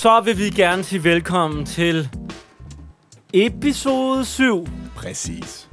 [0.00, 2.08] Så vil vi gerne sige velkommen til
[3.34, 5.68] episode 7 Præcis.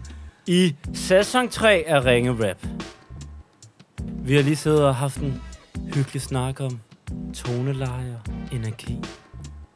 [0.48, 2.68] i sæson 3 af Ringe Rap.
[4.04, 5.42] Vi har lige siddet og haft en
[5.94, 6.80] hyggelig snak om
[7.34, 9.00] toneleje og energi.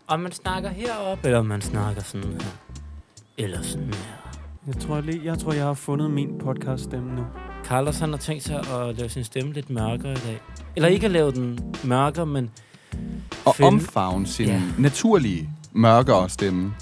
[0.08, 2.52] Om man snakker herop, eller om man snakker sådan her.
[3.38, 4.40] Eller sådan her.
[4.68, 7.26] Jeg tror, lige, jeg tror, jeg har fundet min podcast-stemme nu.
[7.64, 10.42] Carlos han har tænkt sig at lave sin stemme lidt mørkere i dag.
[10.76, 12.52] Eller ikke at lave den mørkere, men
[13.46, 14.62] Og Finde- omfavne sin Ja.
[14.78, 16.74] naturlige, mørkere stemme.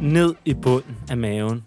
[0.00, 1.64] ned i bunden af maven.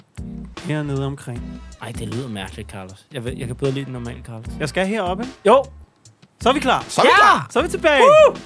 [0.66, 1.62] Hernede omkring.
[1.82, 3.06] Ej, det lyder mærkeligt, Carlos.
[3.12, 4.46] Jeg, vil, jeg kan bedre lide den normale, Carlos.
[4.60, 5.26] Jeg skal heroppe.
[5.48, 5.64] Jo,
[6.42, 6.86] Så er vi klar.
[6.88, 7.16] Så er vi Ja!
[7.18, 7.48] klar!
[7.50, 8.02] Så er vi tilbage.
[8.30, 8.38] Uh!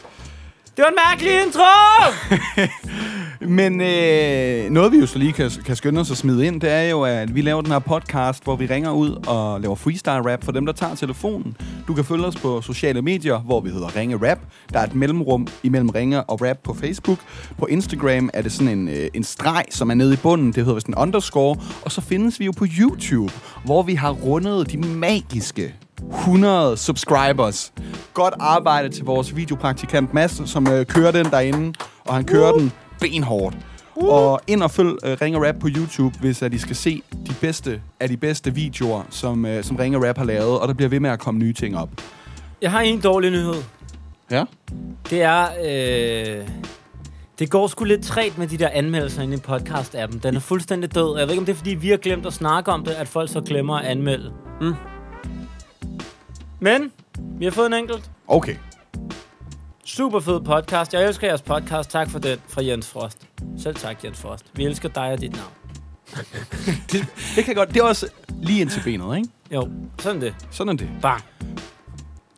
[0.77, 1.63] Det var en mærkelig intro!
[3.59, 6.71] Men øh, noget, vi jo så lige kan, kan skynde os at smide ind, det
[6.71, 10.31] er jo, at vi laver den her podcast, hvor vi ringer ud og laver freestyle
[10.31, 11.57] rap for dem, der tager telefonen.
[11.87, 14.39] Du kan følge os på sociale medier, hvor vi hedder Ringe Rap.
[14.73, 17.19] Der er et mellemrum imellem Ringe og Rap på Facebook.
[17.57, 20.47] På Instagram er det sådan en, øh, en streg, som er nede i bunden.
[20.47, 21.57] Det hedder vist en underscore.
[21.81, 23.33] Og så findes vi jo på YouTube,
[23.65, 25.75] hvor vi har rundet de magiske
[26.19, 27.73] 100 subscribers.
[28.13, 31.73] Godt arbejde til vores videopraktikant Mads, som øh, kører den derinde,
[32.05, 33.57] og han kører den benhårdt.
[33.95, 37.33] Og ind og følg uh, Ringe Rap på YouTube, hvis at I skal se de
[37.41, 40.89] bedste af de bedste videoer, som, uh, som Ringe Rap har lavet, og der bliver
[40.89, 41.89] ved med at komme nye ting op.
[42.61, 43.63] Jeg har en dårlig nyhed.
[44.31, 44.43] Ja?
[45.09, 45.47] Det er...
[45.65, 46.47] Øh,
[47.39, 50.19] det går sgu lidt træt med de der anmeldelser inde i podcast-appen.
[50.19, 51.17] Den er fuldstændig død.
[51.17, 53.07] Jeg ved ikke, om det er, fordi vi har glemt at snakke om det, at
[53.07, 54.31] folk så glemmer at anmelde.
[54.61, 54.73] Mm.
[56.59, 56.91] Men,
[57.39, 58.11] vi har fået en enkelt.
[58.27, 58.55] Okay.
[59.85, 60.93] Super fed podcast.
[60.93, 61.89] Jeg elsker jeres podcast.
[61.89, 63.27] Tak for den fra Jens Frost.
[63.57, 64.45] Selv tak, Jens Frost.
[64.53, 65.51] Vi elsker dig og dit navn.
[66.91, 67.69] Det, det kan godt.
[67.69, 68.07] Det er også
[68.41, 69.29] lige ind til benet, ikke?
[69.51, 70.35] Jo, sådan det.
[70.51, 70.89] Sådan det.
[71.01, 71.23] Bang.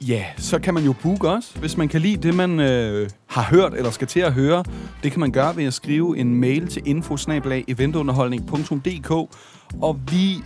[0.01, 3.41] Ja, så kan man jo booke os, hvis man kan lide det, man øh, har
[3.41, 4.63] hørt eller skal til at høre.
[5.03, 7.17] Det kan man gøre ved at skrive en mail til info
[7.67, 9.11] eventunderholdning.dk
[9.81, 10.43] og vi,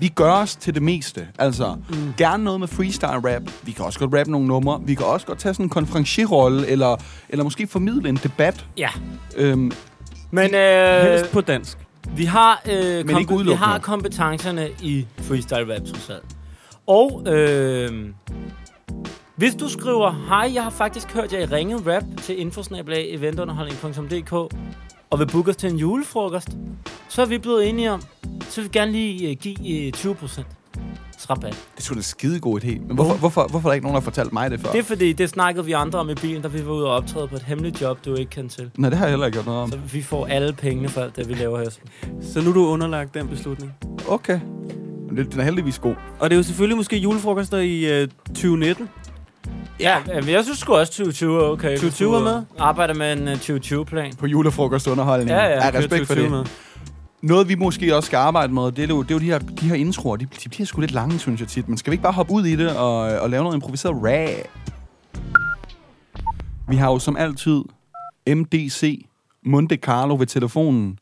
[0.00, 1.28] vi gør os til det meste.
[1.38, 1.96] Altså, mm.
[2.16, 3.42] gerne noget med freestyle rap.
[3.62, 4.80] Vi kan også godt rappe nogle numre.
[4.84, 6.96] Vi kan også godt tage sådan en konferencierrolle, eller,
[7.28, 8.66] eller måske formidle en debat.
[8.76, 8.88] Ja.
[9.36, 9.72] Øhm,
[10.30, 11.78] Men øh, Helst på dansk.
[12.16, 16.36] vi, har, øh, ikke kompe- vi har kompetencerne i freestyle rap, trods alt.
[16.86, 18.08] Og øh,
[19.36, 24.54] hvis du skriver, hej, jeg har faktisk hørt jer i ringet rap til infosnablag eventunderholdning.dk
[25.10, 26.48] og vil booke os til en julefrokost,
[27.08, 28.02] så er vi blevet enige om,
[28.48, 30.42] så vil vi gerne lige øh, give øh, 20%
[31.30, 31.52] rabat.
[31.52, 32.86] det er sgu da en skidegod idé.
[32.86, 34.70] Men hvorfor, hvorfor, hvorfor er der ikke nogen, der har fortalt mig det før?
[34.72, 36.94] Det er fordi, det snakkede vi andre om i bilen, da vi var ude og
[36.94, 38.70] optræde på et hemmeligt job, du ikke kan til.
[38.76, 39.70] Nej, det har jeg heller ikke gjort noget om.
[39.70, 41.70] Så vi får alle pengene for alt det, vi laver her.
[42.22, 43.72] Så nu er du underlagt den beslutning.
[44.08, 44.40] Okay.
[45.08, 45.94] Den er heldigvis god.
[46.20, 48.88] Og det er jo selvfølgelig måske julefrokoster i øh, 2019.
[49.80, 51.68] Ja, men jeg synes sgu også 2020 er okay.
[51.68, 52.36] hvis 2020 du, er med?
[52.36, 54.14] øh, Arbejder med en uh, 2020-plan.
[54.14, 55.30] På julefrokostunderholdning.
[55.30, 55.50] Ja, ja.
[55.50, 56.30] ja respekt for 2020 det.
[56.30, 56.44] med.
[57.22, 59.38] Noget, vi måske også skal arbejde med, det er jo, det er jo de, her,
[59.38, 60.16] de her introer.
[60.16, 61.68] De, de bliver sgu lidt lange, synes jeg tit.
[61.68, 64.48] Men skal vi ikke bare hoppe ud i det og, og lave noget improviseret rap?
[66.68, 67.62] Vi har jo som altid
[68.28, 69.06] MDC
[69.44, 70.98] Monte Carlo ved telefonen.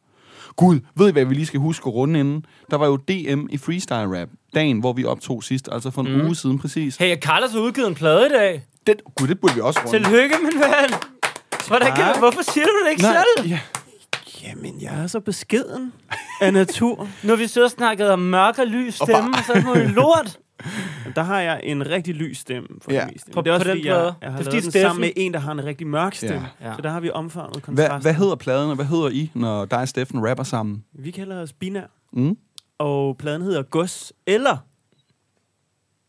[0.57, 2.45] Gud, ved I, hvad vi lige skal huske runde inden?
[2.71, 4.29] Der var jo DM i freestyle rap,
[4.61, 6.25] dagen, hvor vi optog sidst, altså for en Mm.
[6.27, 6.97] uge siden præcis.
[6.97, 8.63] Hey, Carlos har udgivet en plade i dag.
[8.87, 9.99] Det, gud, det burde vi også runde.
[9.99, 10.91] Tillykke, min ven.
[11.69, 12.19] Hvordan kan, Tak.
[12.19, 13.49] hvorfor siger du det ikke Nej, selv?
[13.51, 13.61] ja.
[14.45, 15.93] Jamen, jeg er så beskeden
[16.41, 17.09] af natur.
[17.25, 19.65] Nu har vi og snakket om mørk og lys Og stemme, og så er det
[19.65, 20.39] noget lort.
[21.17, 23.01] Der har jeg en rigtig lys stemme for Ja.
[23.01, 23.31] det meste.
[23.31, 24.15] På- det er også på den fordi, jeg, plade.
[24.23, 26.47] jeg har Det er lavet den sammen med en, der har en rigtig mørk stemme.
[26.61, 26.73] Ja.
[26.77, 28.03] Så der har vi omfavnet Hvad, kontrasten.
[28.03, 30.85] hvad hedder pladen, og hvad hedder I, når dig og Steffen rapper sammen?
[30.99, 31.83] Vi kalder os binær.
[32.13, 32.37] Mm?
[32.79, 34.57] Og pladen hedder Gus eller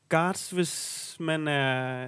[0.10, 2.08] Guards, hvis man er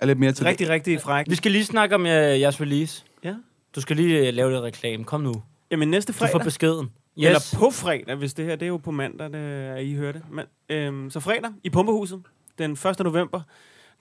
[0.00, 1.26] Er lidt mere til rigtig, rigtig fræk.
[1.30, 3.04] Vi skal lige snakke om uh, jeres release.
[3.24, 3.34] Ja.
[3.74, 5.04] Du skal lige uh, lave lidt reklame.
[5.04, 5.42] Kom nu.
[5.70, 6.86] Jamen næste Du får fredag, beskeden.
[7.18, 7.26] yes.
[7.26, 10.12] eller på fredag, hvis det her, det er jo på mandag, det er, I hører
[10.12, 10.22] det.
[10.30, 12.22] Men, øhm, så fredag i Pumpehuset,
[12.58, 12.98] den 1.
[13.00, 13.40] november,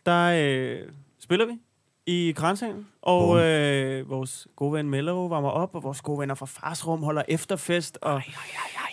[0.05, 0.79] der øh,
[1.19, 1.53] spiller vi
[2.07, 3.37] i Kranshagen, og Bum.
[3.37, 7.97] øh, vores gode ven Mello varmer op, og vores gode venner fra Farsrum holder efterfest,
[8.01, 8.21] og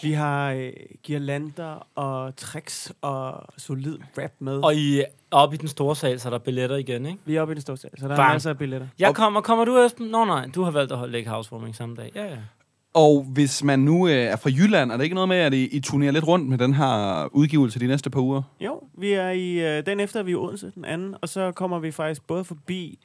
[0.03, 0.73] vi har øh,
[1.03, 4.65] girlander og tricks og solid rap med.
[4.65, 7.19] Og I er oppe i den store sal, så er der billetter igen, ikke?
[7.25, 8.29] vi er oppe i den store sal, så der Bang.
[8.29, 8.87] er masser af billetter.
[8.99, 9.41] Jeg Og- kommer.
[9.41, 10.07] Kommer du, Esben?
[10.07, 12.13] Nå nej, du har valgt at holde lægge housewarming samme dag.
[12.15, 12.37] Ja, ja.
[12.95, 15.65] Og hvis man nu øh, er fra Jylland, er det ikke noget med, at I,
[15.65, 18.43] I turnerer lidt rundt med den her udgivelse de næste par uger?
[18.61, 21.53] Jo, vi er i øh, den efter, er vi i Odense, den anden, og så
[21.53, 22.99] kommer vi faktisk både forbi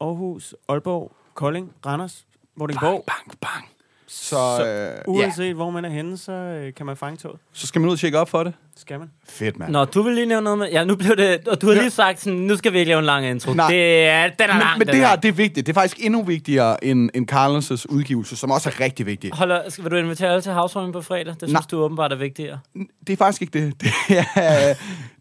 [0.00, 2.26] Aarhus, Aalborg, Kolding, Randers,
[2.56, 3.73] Vordingborg, Bang, bang.
[4.14, 7.36] Så, Så øh, Uanset ja, hvor man er henne, så øh, kan man fange toget.
[7.52, 8.52] så skal man ud og tjekke op for det.
[8.76, 9.10] Skal man?
[9.28, 9.72] Fedt, mand.
[9.72, 10.68] Nå, du vil lige nævne noget med...
[10.70, 11.48] Ja, nu blev det...
[11.48, 13.52] Og du har lige sagt sådan, nu skal vi ikke lave en lang intro.
[13.52, 13.68] Nej.
[13.68, 15.08] Det er, den er Men, lang, men det er.
[15.08, 15.66] her, det er vigtigt.
[15.66, 19.30] Det er faktisk endnu vigtigere end, end Carlos' udgivelse, som også er rigtig vigtig.
[19.32, 21.26] Holder, skal, vil du invitere alle til housewarming på fredag?
[21.26, 21.62] Det synes Nej.
[21.70, 22.58] du åbenbart er vigtigere.
[23.06, 23.74] Det er faktisk ikke det.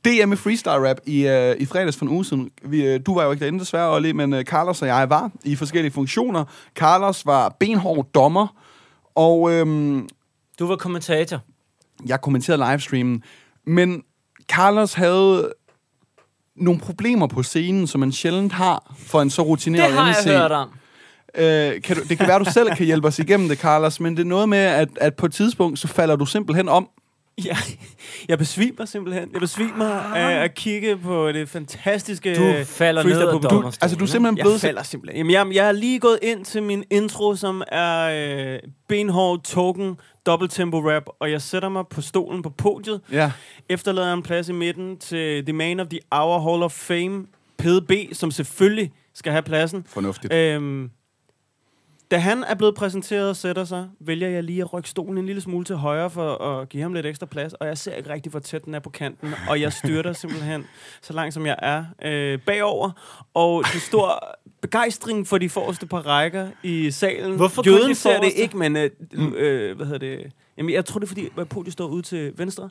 [0.06, 2.50] Det er DM i freestyle rap i, uh, i fredags for en uge siden.
[2.64, 5.32] Vi, uh, du var jo ikke derinde desværre, Olli, men uh, Carlos og jeg var
[5.44, 6.46] i forskellige funktioner.
[6.76, 8.48] Carlos var benhård dommer,
[9.16, 10.10] og øhm,
[10.60, 11.40] Du var kommentator.
[12.06, 13.24] jeg kommenterede livestreamen.
[13.68, 14.04] Men
[14.48, 15.54] Carlos havde
[16.56, 20.26] nogle problemer på scenen, som man sjældent har for en så rutineret Det har MC.
[20.26, 20.70] jeg hørt om.
[21.36, 24.18] Øh, kan du, det kan være, du selv kan hjælpe os igennem det, Carlos, men
[24.18, 26.90] det er noget med, at, at på et tidspunkt, så falder du simpelthen om.
[27.46, 27.58] Ja,
[28.30, 29.30] jeg besvimer simpelthen.
[29.34, 29.86] Jeg besvimer
[30.16, 33.74] af at kigge på det fantastiske Du falder ned af dommerstolen.
[33.82, 34.62] Altså, du er simpelthen Jeg blevet...
[34.62, 35.18] falder simpelthen.
[35.30, 38.10] Jamen, jeg, jeg er lige gået ind til min intro, som er
[38.54, 39.96] øh, benhård token,
[40.26, 43.32] dobbelttempo rap, og jeg sætter mig på stolen på podiet, Ja.
[43.70, 47.26] efterlader en plads i midten til The Man of the Hour Hall of Fame,
[47.58, 49.84] PDB, som selvfølgelig skal have pladsen.
[49.88, 50.34] Fornuftigt.
[50.34, 50.90] Øhm,
[52.12, 55.26] da han er blevet præsenteret og sætter sig, vælger jeg lige at rykke stolen en
[55.26, 58.10] lille smule til højre for at give ham lidt ekstra plads, og jeg ser ikke
[58.10, 60.66] rigtig, hvor tæt den er på kanten, og jeg styrter simpelthen
[61.02, 62.92] så langt, som jeg er øh, bagover,
[63.34, 67.36] og det stor begejstring for de forreste par rækker i salen.
[67.36, 68.90] Hvorfor Jøden de ser det ikke, men øh,
[69.36, 70.32] øh, hvad hedder det?
[70.58, 72.70] Jamen, jeg tror, det er, fordi podiet står ude til venstre,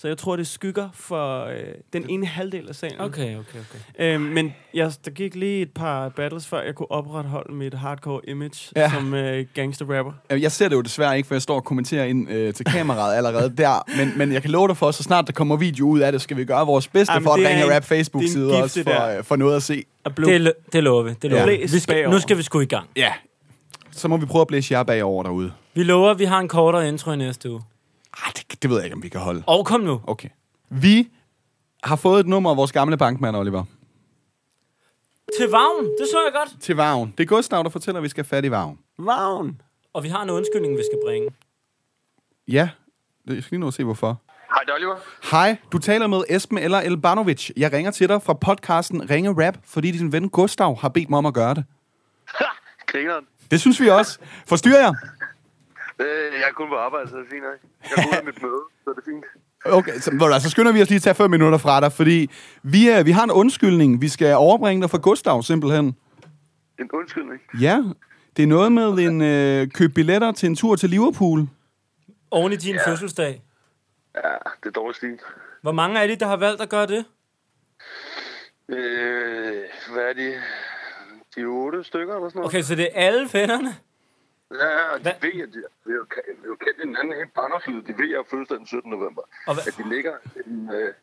[0.00, 1.54] så jeg tror, det skygger for øh,
[1.92, 3.00] den ene halvdel af salen.
[3.00, 3.78] Okay, okay, okay.
[4.14, 8.20] Øhm, men jeg, der gik lige et par battles, før jeg kunne opretholde mit hardcore
[8.28, 8.90] image Ja.
[8.94, 10.12] som øh, gangster-rapper.
[10.30, 13.16] Jeg ser det jo desværre ikke, for jeg står og kommenterer ind øh, til kameraet
[13.16, 13.84] allerede der.
[13.96, 16.20] Men, men jeg kan love dig for, så snart der kommer video ud af det,
[16.20, 19.36] skal vi gøre vores bedste Jamen, for at ringe rap Facebook-side også for, øh, for
[19.36, 19.84] noget at se.
[20.16, 21.10] Det, det lover vi.
[21.22, 21.56] Det lover Ja.
[21.56, 21.62] vi.
[21.72, 22.88] vi skal, nu skal vi sgu i gang.
[22.96, 23.12] Ja.
[23.90, 25.52] Så må vi prøve at blæse jer bagover derude.
[25.74, 27.62] Vi lover, at vi har en kortere intro i næste uge.
[28.24, 29.42] Ej, det, det ved jeg ikke, om vi kan holde.
[29.46, 30.00] Og kom nu.
[30.06, 30.28] Okay.
[30.70, 31.08] Vi
[31.84, 33.64] har fået et nummer af vores gamle bankmand, Oliver.
[35.38, 35.84] Til Vagn.
[35.84, 36.62] Det så jeg godt.
[36.62, 37.14] Til Vagn.
[37.18, 38.78] Det er Gustav, der fortæller, at vi skal have fat i Vagn.
[38.98, 39.60] Vagn.
[39.92, 41.28] Og vi har en undskyldning, vi skal bringe.
[42.48, 42.68] Ja,
[43.28, 44.20] det- jeg skal lige nå at se, hvorfor.
[44.54, 44.96] Hej, det er Oliver.
[45.30, 47.50] Hej, du taler med Esben eller Elbanovic.
[47.56, 51.18] Jeg ringer til dig fra podcasten Ringe Rap, fordi din ven Gustav har bedt mig
[51.18, 51.64] om at gøre det.
[52.34, 52.44] Ha!
[52.92, 53.24] Grineren.
[53.50, 54.18] Det synes vi også.
[54.46, 54.94] Forstyrrer jeg?
[56.00, 56.06] Øh,
[56.40, 57.44] jeg er kun på arbejde, så det er fint.
[57.54, 57.66] Ikke?
[57.82, 59.24] Jeg er ude af mit møde, så det er fint.
[59.64, 62.30] Okay, så, hvad, så skynder vi os lige at tage fem minutter fra dig, fordi
[62.62, 64.00] vi, er, vi har en undskyldning.
[64.00, 65.96] Vi skal overbringe dig fra Gustav, simpelthen.
[66.80, 67.40] En undskyldning.
[67.60, 67.82] Ja,
[68.36, 71.46] det er noget med en øh, køb billetter til en tur til Liverpool.
[72.30, 72.90] Oven i din ja.
[72.90, 73.42] fødselsdag.
[74.14, 75.18] Ja, det er dårlig stil.
[75.62, 77.04] Hvor mange er de, der har valgt at gøre det?
[78.68, 79.62] Øh,
[79.92, 80.34] hvad er de?
[81.36, 82.54] De otte stykker eller sådan noget.
[82.54, 83.76] Okay, så det er alle vennerne?
[84.54, 85.12] Ja, og de Hvad?
[85.20, 85.98] ved, at de vi har
[86.46, 87.86] jo kendt hinanden helt barndomslivet.
[87.86, 88.90] De ved, at jeg fødselsdag den 17.
[88.90, 89.22] november.
[89.46, 90.14] Og At de ligger
[90.46, 90.94] en, øh,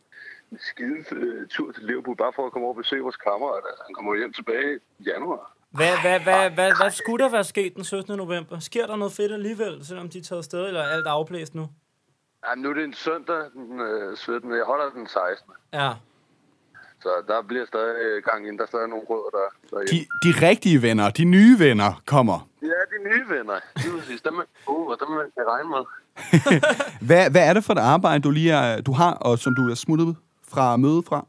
[0.52, 3.64] en skide øh, tur til Liverpool, bare for at komme over og besøge vores kammerat.
[3.70, 5.52] Altså, han kommer hjem tilbage i januar.
[5.70, 8.18] Hvad, hvad, hvad, hvad, hvad skulle der være sket den 17.
[8.18, 8.60] november?
[8.60, 11.70] Sker der noget fedt alligevel, selvom de er taget afsted, eller er alt afblæst nu?
[12.48, 14.52] Ja, nu er det en søndag den øh, 17.
[14.52, 15.52] Jeg holder den 16.
[15.74, 15.92] Ja.
[17.06, 18.58] Så der bliver stadig øh, gang ind.
[18.58, 22.02] Der er stadig nogle rødder, der, der er De, de rigtige venner, de nye venner,
[22.06, 22.38] kommer.
[22.62, 23.58] Ja, de nye venner.
[23.84, 25.84] Det vil sige, dem er gode, og dem man kan regne med.
[27.08, 29.70] Hvad, hvad er det for et arbejde, du lige er, du har, og som du
[29.70, 30.16] er smuttet
[30.54, 31.28] fra møde fra?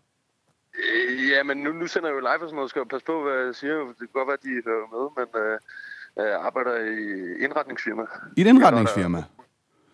[0.84, 2.70] Øh, ja, men nu, nu sender jeg jo live og sådan noget.
[2.70, 3.74] Skal jeg passe på, hvad jeg siger.
[3.74, 5.58] Det kan godt være, at de hører med, men øh,
[6.30, 7.00] jeg arbejder i
[7.44, 8.02] indretningsfirma.
[8.36, 9.24] I et indretningsfirma.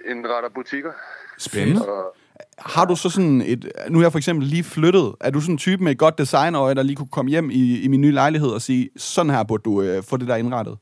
[0.04, 0.92] Indretter butikker.
[1.38, 1.88] Spændende.
[1.88, 2.16] Og,
[2.58, 3.72] Har du så sådan et...
[3.88, 5.14] Nu er jeg for eksempel lige flyttet.
[5.20, 7.80] Er du sådan en type med et godt designøje, der lige kunne komme hjem i,
[7.80, 10.78] i min nye lejlighed og sige, sådan her burde du øh, få det der indrettet?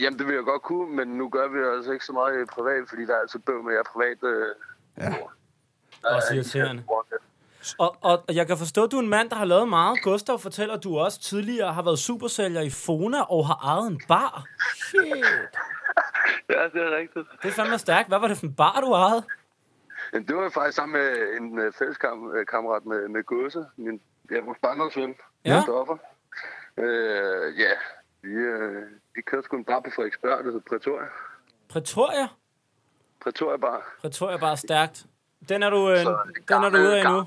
[0.00, 2.42] jamen, det vil jeg godt kunne, men nu gør vi det altså ikke så meget
[2.42, 4.18] i privat, fordi der er altid bøv med, at jeg er privat.
[4.34, 4.46] Øh,
[4.98, 5.14] Ja.
[6.16, 6.82] Også irriterende.
[7.78, 10.02] Og, og og jeg kan forstå, at du er en mand, der har lavet meget.
[10.02, 14.00] Gustav fortæller, at du også tidligere har været supersælger i Fona og har ejet en
[14.08, 14.44] bar.
[14.86, 15.00] Shit.
[16.50, 17.26] Ja, det er rigtigt.
[17.42, 18.08] Det er fandme stærkt.
[18.08, 19.22] Hvad var det for en bar, du ejede?
[20.12, 24.00] Men det var faktisk sammen med en øh, fælles kam- øh, med, med Gåse, min
[24.30, 25.62] ja, vores barndomsven, Ja.
[25.62, 25.96] Stoffer.
[26.76, 27.70] Øh, ja,
[28.22, 28.82] vi, øh,
[29.14, 31.06] vi kørte sgu en bar på Frederiksberg, der hed Pretoria.
[31.68, 32.28] Pretoria?
[33.22, 33.96] Pretoria Bar.
[34.00, 35.06] Pretoria bare stærkt.
[35.48, 37.24] Den er du, øh, Så den er du ude af nu.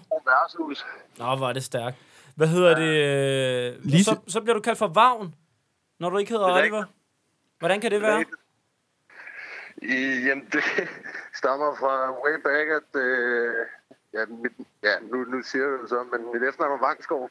[1.17, 1.95] Nå, hvor er det stærkt.
[2.36, 3.75] Hvad hedder det?
[3.75, 5.36] Øh, Lige så, så bliver du kaldt for Vagn,
[6.00, 6.83] når du ikke hedder Det er Oliver.
[7.59, 8.25] Hvordan kan det være?
[9.81, 10.63] I, jamen, det
[11.41, 11.93] stammer fra
[12.24, 12.89] way back, at...
[13.05, 13.53] Øh,
[14.15, 14.55] ja, mit,
[14.88, 17.24] ja nu, nu siger jeg det så, men mit efternavn var Vangskov.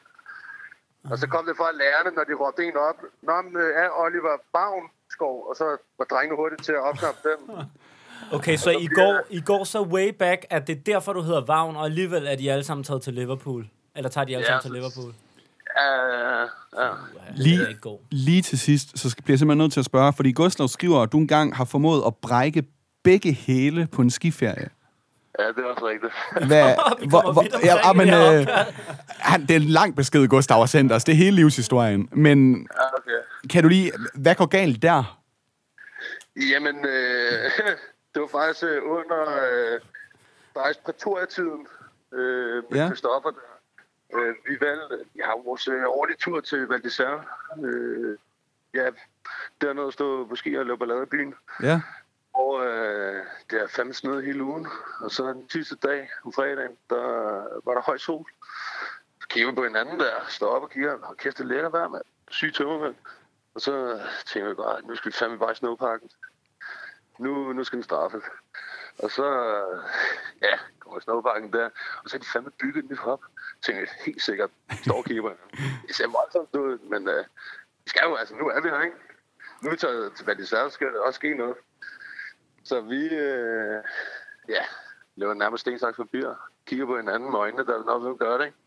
[1.11, 2.99] Og så kom det fra lærerne, når de råbte en op.
[3.27, 5.65] Nå, men øh, er Oliver Bavn Gribskov, og så
[5.99, 7.39] var drengene hurtigt til at opknappe den.
[8.33, 11.45] Okay, så I går, I går så way back, at det er derfor, du hedder
[11.45, 13.67] Vagn, og alligevel er de alle sammen taget til Liverpool.
[13.95, 15.13] Eller tager de alle Ja, sammen til så- Liverpool?
[15.77, 16.41] Ja,
[16.85, 16.91] ja.
[17.35, 17.77] Lige-.
[18.11, 21.01] Lige til sidst, så skal- bliver jeg simpelthen nødt til at spørge, fordi Gustav skriver,
[21.01, 22.63] at du engang har formået at brække
[23.09, 24.69] begge hæle på en skiferie.
[25.39, 26.13] ja, det er også rigtigt.
[26.49, 26.65] Hvad,
[27.01, 28.47] vidt omkring ja, men, øh,
[29.07, 31.03] han, det er en lang besked, Gustav har sendt os.
[31.03, 32.09] Det er hele livshistorien.
[32.11, 33.21] Men okay.
[33.49, 33.91] kan du lige...
[34.15, 35.19] Hvad går galt der?
[36.35, 37.51] Jamen, øh,
[38.13, 39.79] det var faktisk øh, under øh,
[40.53, 41.67] faktisk prætorietiden
[42.13, 42.85] øh, med Ja.
[42.85, 43.49] Christoffer der.
[44.15, 47.19] Øh, vi valgte, vi har vores øh, årlige tur til Val d'Isère.
[47.65, 48.17] Øh,
[48.73, 48.85] ja,
[49.61, 51.33] dernede at stå på ski og lave ballade i byen.
[51.63, 51.81] Ja.
[52.39, 54.67] Og øh, det er fandme snød hele ugen.
[54.99, 57.05] Og så den sidste dag, om fredagen, der
[57.65, 58.25] var der høj sol.
[59.21, 61.69] Så kigger vi på hinanden der, står op og kigger, og kæft, det er lækker
[61.69, 62.03] vejr, mand.
[62.29, 62.95] Syg tømmermænd.
[63.55, 66.09] Og så tænker vi bare, nu skal vi fandme bare i snowparken.
[67.19, 68.23] Nu, nu skal den straffes.
[68.99, 69.25] Og så,
[70.41, 71.69] ja, ja, kommer snowparken der,
[72.03, 73.21] og så har de fandme bygget et nyt hop.
[73.61, 74.49] Tænker jeg, helt sikkert,
[74.83, 75.33] står kigger.
[75.87, 77.25] Det ser voldsomt ud, men øh,
[77.87, 78.97] skal jo, altså, nu er vi her, ikke?
[79.61, 81.55] Nu er vi taget til Valdisar, skal der også ske noget.
[82.69, 83.83] Så vi, øh,
[84.49, 84.63] ja,
[85.15, 86.33] laver nærmest stensaks papir.
[86.65, 88.57] Kigger på hinanden med øjnene, der er nok, hvem gør det, ikke?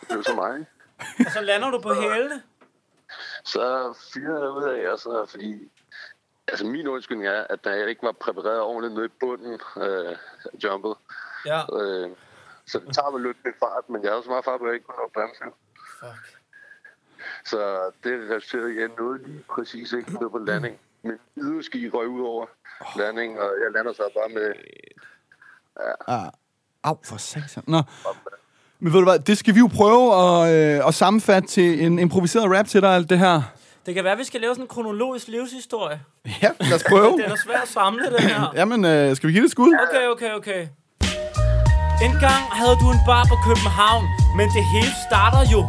[0.00, 0.66] Det blev så mig.
[1.26, 2.42] Og så lander du på hælene.
[3.44, 5.70] Så fyrer jeg ud af, og så fordi...
[6.48, 10.16] Altså, min undskyldning er, at jeg ikke var præpareret ordentligt nede i bunden øh,
[10.64, 10.94] jumpet.
[11.46, 11.60] Ja.
[11.80, 12.10] Øh,
[12.66, 14.74] så det tager vel lidt med fart, men jeg havde så meget fart at jeg
[14.74, 15.44] ikke kunne nå bremse.
[16.00, 16.38] Fuck.
[17.44, 20.80] Så det resulterede i, at jeg nåede lige præcis ikke ned på landing.
[21.02, 22.46] Min yderski røg ud over
[22.96, 24.52] landing, og jeg lander så bare med...
[26.08, 26.30] Ah,
[26.84, 27.62] au, for satan.
[27.66, 27.82] Nå.
[28.80, 31.98] Men ved du hvad, det skal vi jo prøve at, øh, at sammenfatte til en
[31.98, 33.42] improviseret rap til dig, alt det her.
[33.86, 36.00] Det kan være, at vi skal lave sådan en kronologisk livshistorie.
[36.42, 37.16] Ja, lad os prøve.
[37.16, 38.52] Det er da svært at samle, den her.
[38.60, 39.72] Jamen, øh, skal vi give det et skud?
[39.88, 40.68] Okay, okay, okay.
[42.06, 44.04] En gang havde du en bar på København,
[44.36, 45.60] men det hele starter jo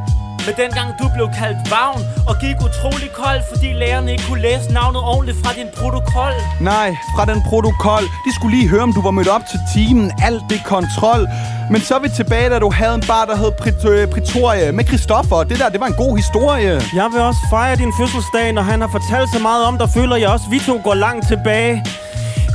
[0.49, 4.73] med dengang du blev kaldt vagn og gik utrolig kold, fordi lærerne ikke kunne læse
[4.79, 6.33] navnet ordentligt fra din protokol.
[6.61, 8.03] Nej, fra den protokol.
[8.25, 10.11] De skulle lige høre, om du var mødt op til timen.
[10.27, 11.27] Alt det kontrol.
[11.71, 14.71] Men så er vi tilbage, da du havde en bar, der hed Prit- øh, Pretoria
[14.71, 15.43] med Christoffer.
[15.49, 16.81] Det der, det var en god historie.
[16.99, 20.15] Jeg vil også fejre din fødselsdag, når han har fortalt så meget om dig, føler
[20.15, 21.85] jeg også, vi to går langt tilbage.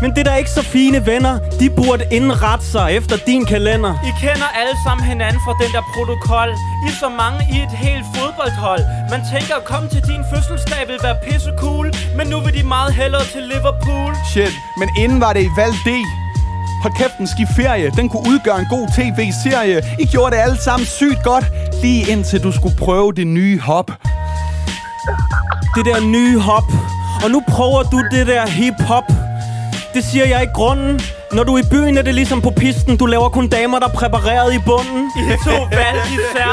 [0.03, 3.93] Men det er da ikke så fine venner, de burde indrette sig efter din kalender.
[4.11, 6.51] I kender alle sammen hinanden fra den der protokol.
[6.85, 8.83] I er så mange i et helt fodboldhold.
[9.11, 11.87] Man tænker at komme til din fødselsdag vil være pisse cool,
[12.17, 14.13] men nu vil de meget hellere til Liverpool.
[14.33, 15.89] Shit, men inden var det i Val D.
[16.83, 17.91] Hold kæft, en skiferie.
[17.97, 19.83] Den kunne udgøre en god tv-serie.
[19.99, 21.45] I gjorde det alle sammen sygt godt,
[21.83, 23.91] lige indtil du skulle prøve det nye hop.
[25.77, 26.69] Det der nye hop.
[27.25, 29.05] Og nu prøver du det der hip-hop.
[29.95, 31.01] Det siger jeg i grunden.
[31.33, 32.97] Når du er i byen, er det ligesom på pisten.
[32.97, 35.11] Du laver kun damer, der er præpareret i bunden.
[35.19, 36.53] I to valg især.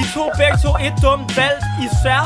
[0.00, 2.22] I to begge to et dumt valg især.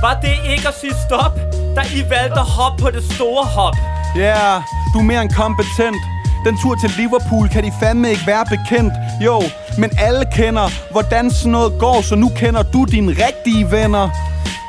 [0.00, 1.34] Var det ikke at sige stop,
[1.76, 3.74] da I valgte at hoppe på det store hop?
[4.16, 4.62] Ja, yeah,
[4.94, 5.96] du er mere end kompetent.
[6.44, 8.94] Den tur til Liverpool kan de fandme ikke være bekendt.
[9.24, 9.42] Jo,
[9.78, 14.10] men alle kender, hvordan sådan noget går, så nu kender du dine rigtige venner.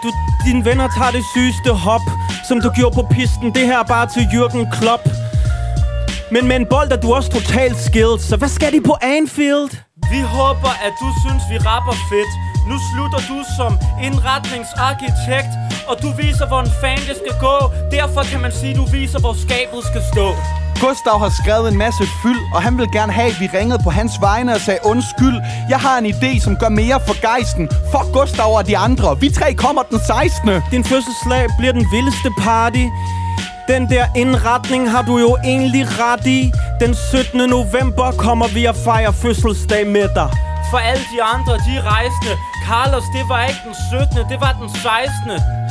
[0.03, 0.09] Du,
[0.45, 2.01] dine venner tager det sygeste hop,
[2.47, 3.47] som du gjorde på pisten.
[3.57, 5.03] Det her er bare til Jürgen Klopp.
[6.31, 9.69] Men med en bold er du også totalt skilled, så hvad skal de på Anfield?
[10.13, 12.33] Vi håber, at du synes, vi rapper fedt.
[12.69, 13.71] Nu slutter du som
[14.07, 15.51] indretningsarkitekt,
[15.87, 17.55] og du viser, hvor en fan det skal gå.
[17.91, 20.27] Derfor kan man sige, du viser, hvor skabet skal stå.
[20.81, 23.89] Gustav har skrevet en masse fyld, og han vil gerne have, at vi ringede på
[23.89, 25.37] hans vegne og sagde undskyld.
[25.69, 27.69] Jeg har en idé, som gør mere for gejsten.
[27.91, 29.19] Fuck Gustav og de andre.
[29.19, 30.49] Vi tre kommer den 16.
[30.71, 32.85] Din fødselsdag bliver den vildeste party.
[33.67, 36.51] Den der indretning har du jo egentlig ret i.
[36.81, 37.49] Den 17.
[37.49, 40.29] november kommer vi at fejre fødselsdag med dig.
[40.71, 42.33] For alle de andre, de rejsende.
[42.67, 43.75] Carlos, det var ikke den
[44.09, 45.62] 17., det var den 16.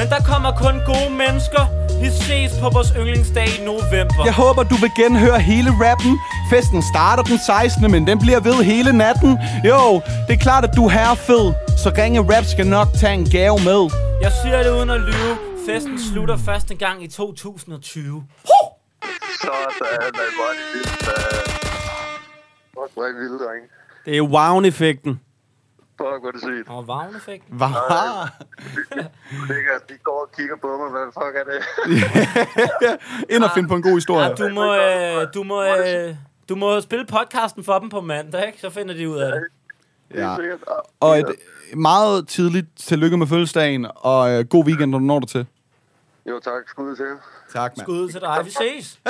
[0.00, 1.62] Men der kommer kun gode mennesker.
[2.02, 4.22] Vi ses på vores yndlingsdag i november.
[4.24, 6.12] Jeg håber, du vil genhøre hele rappen.
[6.52, 9.30] Festen starter den 16., men den bliver ved hele natten.
[9.70, 9.80] Jo,
[10.26, 11.44] det er klart, at du er herrefed.
[11.82, 13.82] Så Ringe Rap skal nok tage en gave med.
[14.24, 15.32] Jeg siger det uden at lyve.
[15.66, 18.24] Festen slutter første gang i 2020.
[19.42, 20.92] Så der er der godt i vildt.
[22.74, 23.66] Fuck, hvor er I vilde, drenge.
[24.06, 25.20] Det er wow-effekten.
[26.00, 26.68] Fuck, hvor er det sygt.
[26.68, 27.44] Og vagneffekt.
[27.48, 27.66] Hvad?
[29.48, 30.90] Ligger, de går og kigger på mig.
[30.90, 31.60] Hvad fuck er det?
[33.34, 34.26] Ind og finde på en god historie.
[34.26, 36.14] Ja, du må, øh, du må, øh,
[36.48, 38.60] du må spille podcasten for dem på mandag, ikke?
[38.60, 39.42] Så finder de ud af det.
[40.14, 40.36] Ja.
[41.00, 41.26] Og et
[41.76, 45.46] meget tidligt tillykke med fødselsdagen, og øh, god weekend, når du når det til.
[46.26, 46.68] Jo, tak.
[46.68, 47.06] Skud til.
[47.52, 47.84] Tak, mand.
[47.84, 48.40] Skud til dig.
[48.44, 49.00] Vi ses.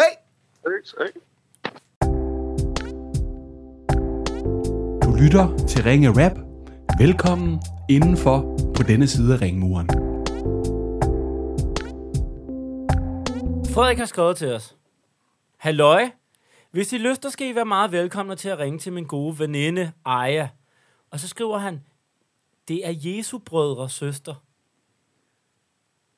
[0.66, 0.94] Thanks.
[0.98, 1.20] Hey.
[5.04, 6.49] Du lytter til Ringe Rap.
[6.98, 9.88] Velkommen indenfor på denne side af ringmuren.
[13.74, 14.76] Frederik har skrevet til os.
[15.56, 16.10] Halløj.
[16.70, 19.92] Hvis I lyster, skal I være meget velkomne til at ringe til min gode veninde,
[20.04, 20.48] Aya.
[21.10, 21.80] Og så skriver han,
[22.68, 24.34] det er Jesu brødre søster.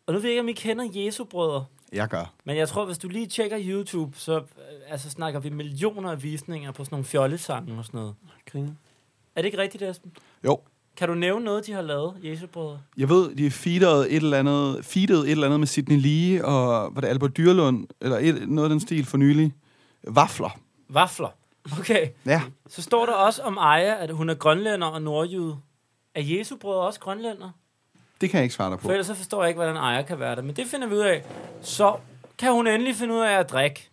[0.06, 1.64] Og nu ved jeg ikke, om I kender Jesu brødre.
[1.92, 2.34] Jeg gør.
[2.44, 4.42] Men jeg tror, hvis du lige tjekker YouTube, så øh,
[4.88, 8.14] altså, snakker vi millioner af visninger på sådan nogle fjollesange og sådan noget.
[8.46, 8.72] Griner.
[9.36, 10.12] Er det ikke rigtigt, Esben?
[10.44, 10.60] Jo.
[10.96, 12.80] Kan du nævne noget, de har lavet, Jesu brødre?
[12.96, 16.94] Jeg ved, de feedede et eller andet, feedede et eller andet med Sidney Lee og
[16.94, 19.52] var det Albert Dyrlund, eller et, noget af den stil for nylig.
[20.02, 20.58] Vafler.
[20.88, 21.28] Vafler.
[21.78, 22.08] Okay.
[22.26, 22.42] Ja.
[22.68, 25.56] Så står der også om Aya, at hun er grønlænder og nordjyde.
[26.14, 27.50] Er Jesu brødre også grønlænder?
[28.20, 28.82] Det kan jeg ikke svare dig på.
[28.82, 30.44] For ellers så forstår jeg ikke, hvordan Aya kan være det.
[30.44, 31.24] Men det finder vi ud af.
[31.62, 31.96] Så
[32.38, 33.90] kan hun endelig finde ud af at drikke.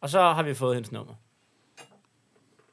[0.00, 1.14] Og så har vi fået hendes nummer.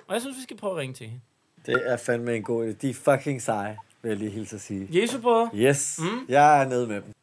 [0.07, 1.21] Og jeg synes, vi skal prøve at ringe til hende.
[1.67, 2.71] Det er fandme en god idé.
[2.71, 5.01] De er fucking seje, vil jeg lige hilse at sige.
[5.01, 5.49] Jesu brødre.
[5.55, 6.25] Yes, Mm.
[6.29, 7.13] jeg er nede med dem.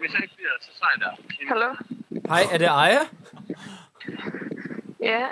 [0.00, 1.10] Hvis jeg ikke bliver så sej der.
[1.48, 1.74] Hallo?
[2.28, 2.98] Hej, er det Aya?
[5.00, 5.26] Ja,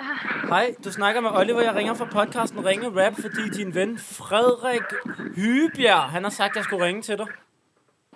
[0.47, 1.61] Hej, du snakker med Oliver.
[1.61, 4.81] Jeg ringer fra podcasten Ringe Rap, fordi din ven Frederik
[5.35, 7.27] Hybjerg, han har sagt, at jeg skulle ringe til dig.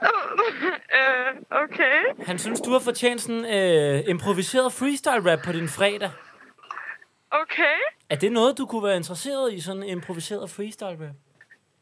[1.00, 2.26] øh, okay.
[2.26, 6.10] Han synes, du har fortjent sådan øh, improviseret freestyle rap på din fredag.
[7.42, 7.78] Okay.
[8.10, 11.16] Er det noget, du kunne være interesseret i, sådan en improviseret freestyle rap?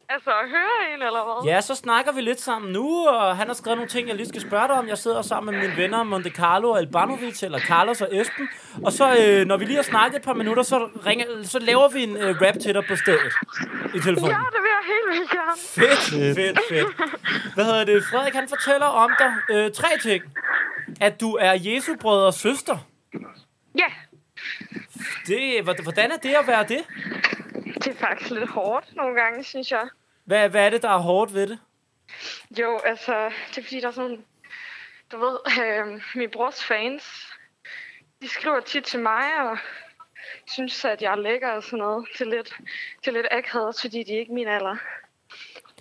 [0.08, 1.52] Altså, at høre en, eller hvad?
[1.52, 4.28] Ja, så snakker vi lidt sammen nu, og han har skrevet nogle ting, jeg lige
[4.28, 4.88] skal spørge dig om.
[4.88, 8.48] Jeg sidder sammen med mine venner Monte Carlo og Albanovic, eller Carlos og Esben.
[8.84, 11.88] Og så, øh, når vi lige har snakket et par minutter, så, ringer, så laver
[11.88, 13.32] vi en øh, rap til dig på stedet
[13.94, 14.30] i telefonen.
[14.30, 15.52] Ja, det vil jeg helt vildt gerne.
[15.58, 17.54] Fedt, fedt, fedt.
[17.54, 18.04] Hvad hedder det?
[18.10, 20.24] Frederik, han fortæller om dig øh, tre ting.
[21.00, 22.78] At du er Jesu brødre og søster.
[23.78, 23.92] Ja,
[25.26, 26.84] Det, hvor- hvordan er det at være det?
[27.74, 29.88] det er faktisk lidt hårdt nogle gange, synes jeg.
[30.24, 31.58] Hvad, hvad er det, der er hårdt ved det?
[32.58, 34.24] Jo, altså, det er fordi, der er sådan...
[35.12, 37.32] Du ved, øh, min brors fans,
[38.22, 39.58] de skriver tit til mig, og
[40.52, 42.08] synes, at jeg er lækker og sådan noget.
[42.12, 42.56] Det er lidt,
[43.00, 44.76] det er lidt akavet, fordi de er ikke min alder.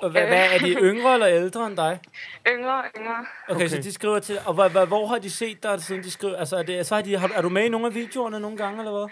[0.03, 1.99] Og hvad, hvad, er de yngre eller ældre end dig?
[2.47, 3.25] Yngre, yngre.
[3.47, 3.67] Okay, okay.
[3.67, 4.39] så de skriver til...
[4.45, 6.37] Og hvad, hvad, hvor har de set dig, siden de skriver...
[6.37, 8.57] Altså, er, det, så har de, har, er du med i nogle af videoerne nogle
[8.57, 9.09] gange, eller hvad?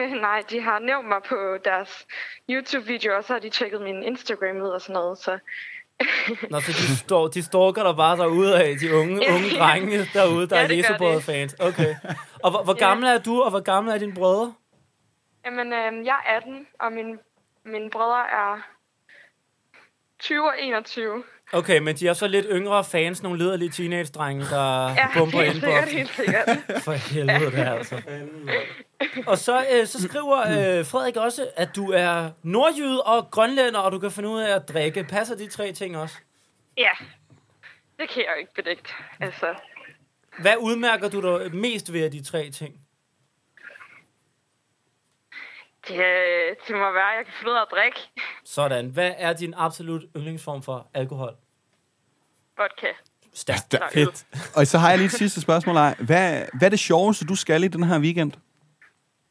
[0.00, 2.06] Øh, nej, de har nævnt mig på deres
[2.50, 5.38] YouTube-videoer, og så har de tjekket min Instagram ud og sådan noget, så...
[6.50, 10.48] Nå, så de, står, de stalker der bare derude af, de unge, unge drenge derude,
[10.48, 11.22] der Ja, er det gør Jesu de.
[11.22, 11.54] fans.
[11.60, 11.94] Okay.
[12.42, 12.86] Og hvor, hvor Ja.
[12.88, 14.54] gammel er du, og hvor gammel er dine brødre?
[15.44, 17.18] Jamen, øh, jeg er 18, og min,
[17.64, 18.73] mine brødre er
[20.24, 21.24] 20 og 21.
[21.52, 25.54] Okay, men de er så lidt yngre fans, nogle liderlige teenage-drenge, der Ja, bomber ind
[25.54, 25.66] på.
[25.66, 26.48] sikkert, helt sikkert.
[26.84, 28.02] For helvede, det er altså.
[29.26, 33.92] Og så, øh, så skriver øh, Frederik også, at du er nordjyde og grønlænder, og
[33.92, 35.04] du kan finde ud af at drikke.
[35.04, 36.16] Passer de tre ting også?
[36.78, 36.90] Ja,
[37.98, 38.90] det kan jeg jo ikke bedægte.
[39.20, 39.46] Altså,
[40.38, 42.74] Hvad udmærker du dig mest ved af de tre ting?
[45.88, 47.98] Det, øh, det må være, at jeg kan finde ud af at drikke
[48.44, 48.88] Sådan.
[48.90, 51.34] Hvad er din absolut yndlingsform for alkohol?
[52.58, 52.86] vodka.
[53.34, 53.74] Stærkt.
[53.96, 54.08] øl.
[54.56, 55.76] Og så har jeg lige et sidste spørgsmål.
[55.76, 55.94] Ej.
[55.98, 58.32] Hvad, hvad er det sjoveste, du skal i den her weekend?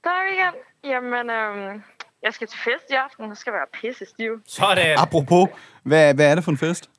[0.03, 0.55] Der er weekend.
[0.83, 1.83] Jamen, øhm,
[2.23, 3.29] jeg skal til fest i aften.
[3.29, 4.41] Jeg skal være pisse stiv.
[4.47, 4.97] Sådan.
[4.97, 5.49] Apropos,
[5.83, 6.89] hvad, hvad er det for en fest?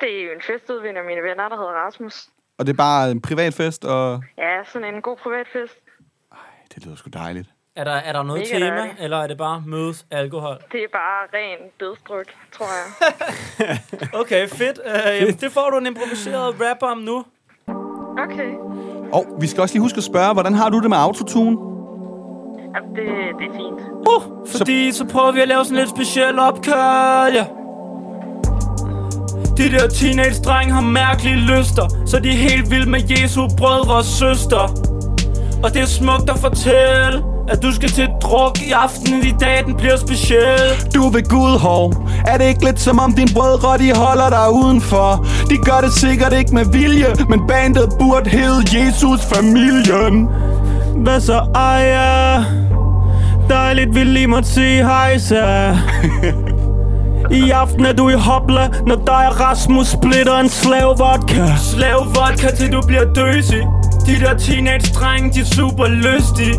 [0.00, 2.28] Det er jo en fest ude ved en af mine venner, der hedder Rasmus.
[2.58, 5.78] Og det er bare en privat fest, og Ja, sådan en god privat fest.
[6.74, 7.48] det lyder sgu dejligt.
[7.76, 8.96] Er der, er der noget Mega tema, dejligt.
[9.00, 10.56] eller er det bare mødes alkohol?
[10.72, 13.78] Det er bare ren dødstruk, tror jeg.
[14.20, 14.78] Okay, fedt.
[14.86, 17.24] Uh, jamen, det får du en improviseret rap om nu.
[18.24, 18.50] Okay.
[19.12, 21.56] Og vi skal også lige huske at spørge, hvordan har du det med autotune?
[22.74, 23.06] Jamen, det,
[23.38, 23.80] det er fint.
[24.08, 27.46] Uh, fordi så prøver vi at lave sådan lidt speciel opkald, ja.
[29.56, 34.04] De der teenage-drenge har mærkelige lyster Så de er helt vilde med Jesu brødre og
[34.04, 34.62] søster
[35.64, 39.64] Og det er smukt at fortælle At du skal til druk i aften I dag
[39.66, 41.92] den bliver speciel Du ved Gud, hov
[42.26, 45.26] Er det ikke lidt som om dine brødre, de holder dig udenfor?
[45.50, 50.28] De gør det sikkert ikke med vilje Men bandet burde hedde Jesus Familien
[50.96, 52.44] Hvad så, Aya?
[53.48, 55.12] Dejligt, vi lige måtte sige hej.
[57.30, 61.46] I aften er du i hopla, når dig og Rasmus splitter en slav vodka.
[61.56, 63.62] Slav vodka til du bliver døsig
[64.06, 66.54] De der teenage-drenge, de er super lystige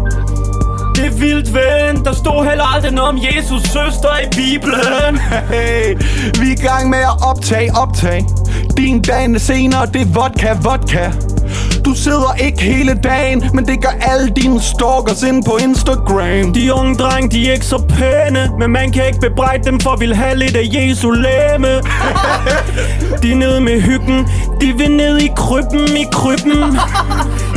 [1.02, 2.06] det er vildt, ven.
[2.06, 5.18] Der stod heller aldrig noget om Jesus søster i Bibelen.
[5.54, 5.96] Hey,
[6.40, 8.26] vi er i gang med at optage, optage.
[8.78, 11.12] Din dagen er senere, det er vodka, vodka.
[11.86, 16.54] Du sidder ikke hele dagen, men det gør alle dine stalkers ind på Instagram.
[16.54, 19.96] De unge dreng, de er ikke så pæne Men man kan ikke bebrejde dem for
[19.96, 21.68] vil have lidt af Jesu læme.
[23.24, 24.28] De er nede med hyggen
[24.62, 26.78] De vil ned i krybben, i krybben.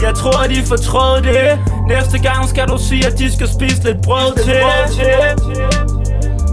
[0.02, 1.58] Jeg tror, de fortrød det
[1.88, 5.93] Næste gang skal du sige, at de skal spise lidt brød til.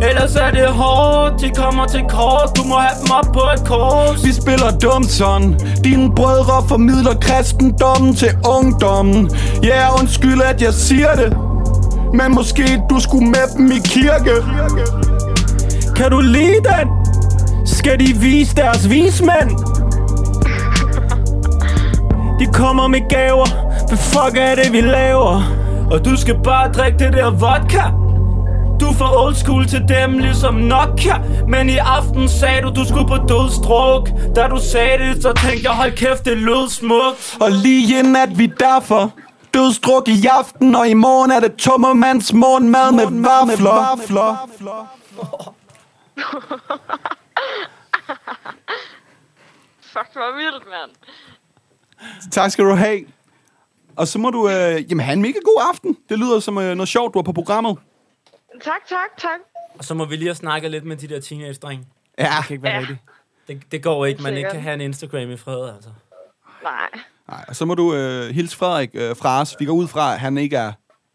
[0.09, 3.67] Ellers er det hårdt, de kommer til kort Du må have dem op på et
[3.67, 4.25] kors.
[4.25, 9.31] Vi spiller dumt sådan Dine brødre formidler kristendommen til ungdommen.
[9.63, 11.37] Ja, yeah, undskyld at jeg siger det
[12.13, 14.35] Men måske du skulle med dem i kirke.
[15.95, 16.87] Kan du lide den?
[17.65, 19.49] Skal de vise deres vismænd?
[22.39, 23.47] De kommer med gaver.
[23.87, 25.43] Hvad fuck er det, vi laver?
[25.91, 28.10] Og du skal bare drikke det der vodka
[29.01, 33.17] for old school til dem, ligesom Nokia Men i aften sagde du, du skulle på
[33.31, 37.37] dødstruk Da du sagde det, så tænkte jeg, hold kæft, det lød smukt.
[37.41, 39.13] Og lige inden at vi derfor
[39.53, 43.05] Dødstruk i aften Og i morgen er det Tommermands morgenmad med
[43.63, 44.47] vafler.
[49.93, 50.91] Fuck, hvor vildt, mand.
[52.31, 52.99] Tak skal du have.
[53.95, 55.97] Og så må du øh, jamen, have en mega god aften.
[56.09, 57.77] Det lyder som øh, noget sjovt, du har på programmet
[58.63, 59.39] Tak, tak, tak.
[59.77, 61.85] Og så må vi lige have snakket lidt med de der teenage-drenge.
[62.19, 62.79] Ja, Det kan ikke være Ja.
[62.79, 62.99] rigtigt.
[63.47, 65.89] Det, det går ikke, man ikke kan have en Instagram i fred, altså.
[66.63, 66.89] Nej.
[67.27, 70.13] Nej, og så må du øh, hilse Frederik øh, fra os Vi går ud fra,
[70.13, 70.71] at han ikke er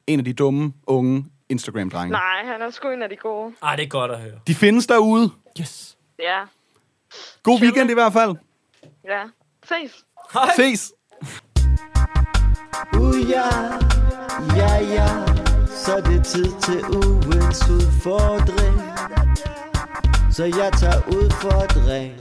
[0.07, 3.55] en af de dumme, unge Instagram-drenge Nej, han er sgu en af de gode.
[3.63, 4.35] Ej, det er godt at høre.
[4.47, 5.31] De findes derude
[5.61, 5.97] Yes.
[6.19, 6.41] Ja.
[7.43, 8.37] God weekend i hvert fald
[9.05, 9.23] Ja.
[9.65, 10.05] Ses.
[10.57, 10.93] Ses
[13.01, 13.49] Uh, ja,
[14.57, 15.07] ja, ja,
[15.85, 18.77] så er det tid til ugens udfordring.
[20.33, 22.13] Så jeg tager udfordring.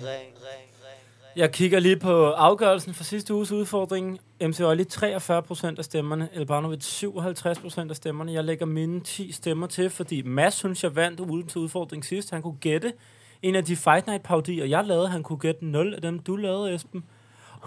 [1.35, 4.19] Jeg kigger lige på afgørelsen for sidste uges udfordring.
[4.41, 8.33] MC Olli 43% af stemmerne, Elbanovic 57% af stemmerne.
[8.33, 12.31] Jeg lægger mine 10 stemmer til, fordi Mads synes, jeg vandt uden til udfordring sidst.
[12.31, 12.93] Han kunne gætte
[13.41, 15.07] en af de Fight Night paudier, jeg lavede.
[15.07, 17.03] Han kunne gætte 0 af dem, du lavede, Esben.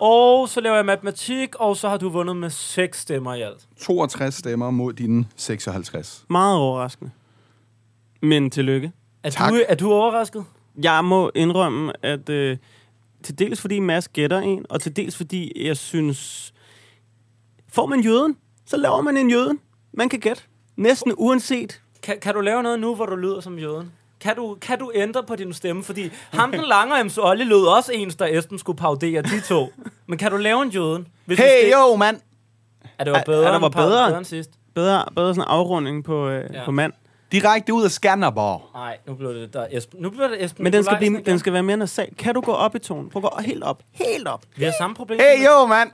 [0.00, 3.68] Og så laver jeg matematik, og så har du vundet med 6 stemmer i alt.
[3.80, 7.10] 62 stemmer mod dine 56 Meget overraskende.
[8.22, 8.92] Men tillykke.
[9.22, 9.50] Er, Tak.
[9.50, 10.44] du, er du overrasket?
[10.82, 12.56] Jeg må indrømme, at øh,
[13.22, 16.52] til dels fordi Mads gætter en, og til dels fordi jeg synes,
[17.68, 19.60] får man jøden, så laver man en jøden.
[19.92, 20.42] Man kan gætte.
[20.76, 21.82] Næsten uanset.
[22.02, 23.92] Kan, kan du lave noget nu, hvor du lyder som jøden?
[24.20, 25.84] Kan du, kan du ændre på din stemme?
[25.84, 29.40] Fordi ham den lange og MC Olli lød også ens, der Esben skulle paudere de
[29.40, 29.72] to.
[30.06, 31.06] Men kan du lave en jøden?
[31.26, 32.20] Hvis Hey det, yo, mand!
[32.98, 34.06] Er det var Er- bedre, er end var bedre?
[34.06, 34.50] bedre end sidst?
[34.74, 36.64] Bedre, bedre sådan en afrunding på, øh, Ja.
[36.64, 36.92] på mand.
[37.32, 38.62] Direkte ud af Skanderborg.
[38.74, 40.02] Nej, nu blev det der Esben.
[40.02, 40.64] Nu bliver det Esben.
[40.64, 42.08] Men den skal, blive, den skal være mere nasal.
[42.18, 43.10] Kan du gå op i tonen?
[43.10, 43.82] Prøv at gå helt op.
[43.92, 44.42] Helt op.
[44.56, 45.20] Vi har samme problem.
[45.20, 45.90] Hey yo, mand!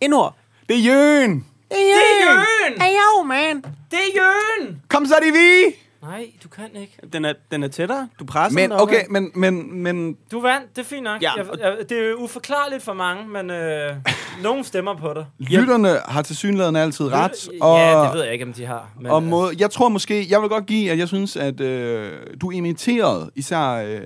[0.00, 0.34] Endnu op.
[0.68, 1.46] Det er Jøen!
[1.68, 2.80] Det er Jøen!
[2.82, 3.56] Hey, yo, man.
[3.90, 4.82] Det er Jøen!
[4.88, 5.76] Kom så, de vi!
[6.02, 6.96] Nej, du kan ikke.
[7.12, 8.08] Den er, den er tættere.
[8.18, 8.94] Du presser Men den deroppe.
[8.94, 11.22] okay, men, men, men Du vandt, det er fint nok.
[11.22, 13.96] Ja, Jeg, jeg, det er jo uforklarligt for mange, men øh,
[14.42, 15.26] nogen stemmer på dig.
[15.38, 17.48] lytterne har til synligheden altid ret.
[17.60, 18.90] Og, Ja, det ved jeg ikke, om de har.
[19.00, 22.12] Men, og må, jeg tror måske, jeg vil godt give, at jeg synes, at øh,
[22.40, 24.00] du imiterede især, øh,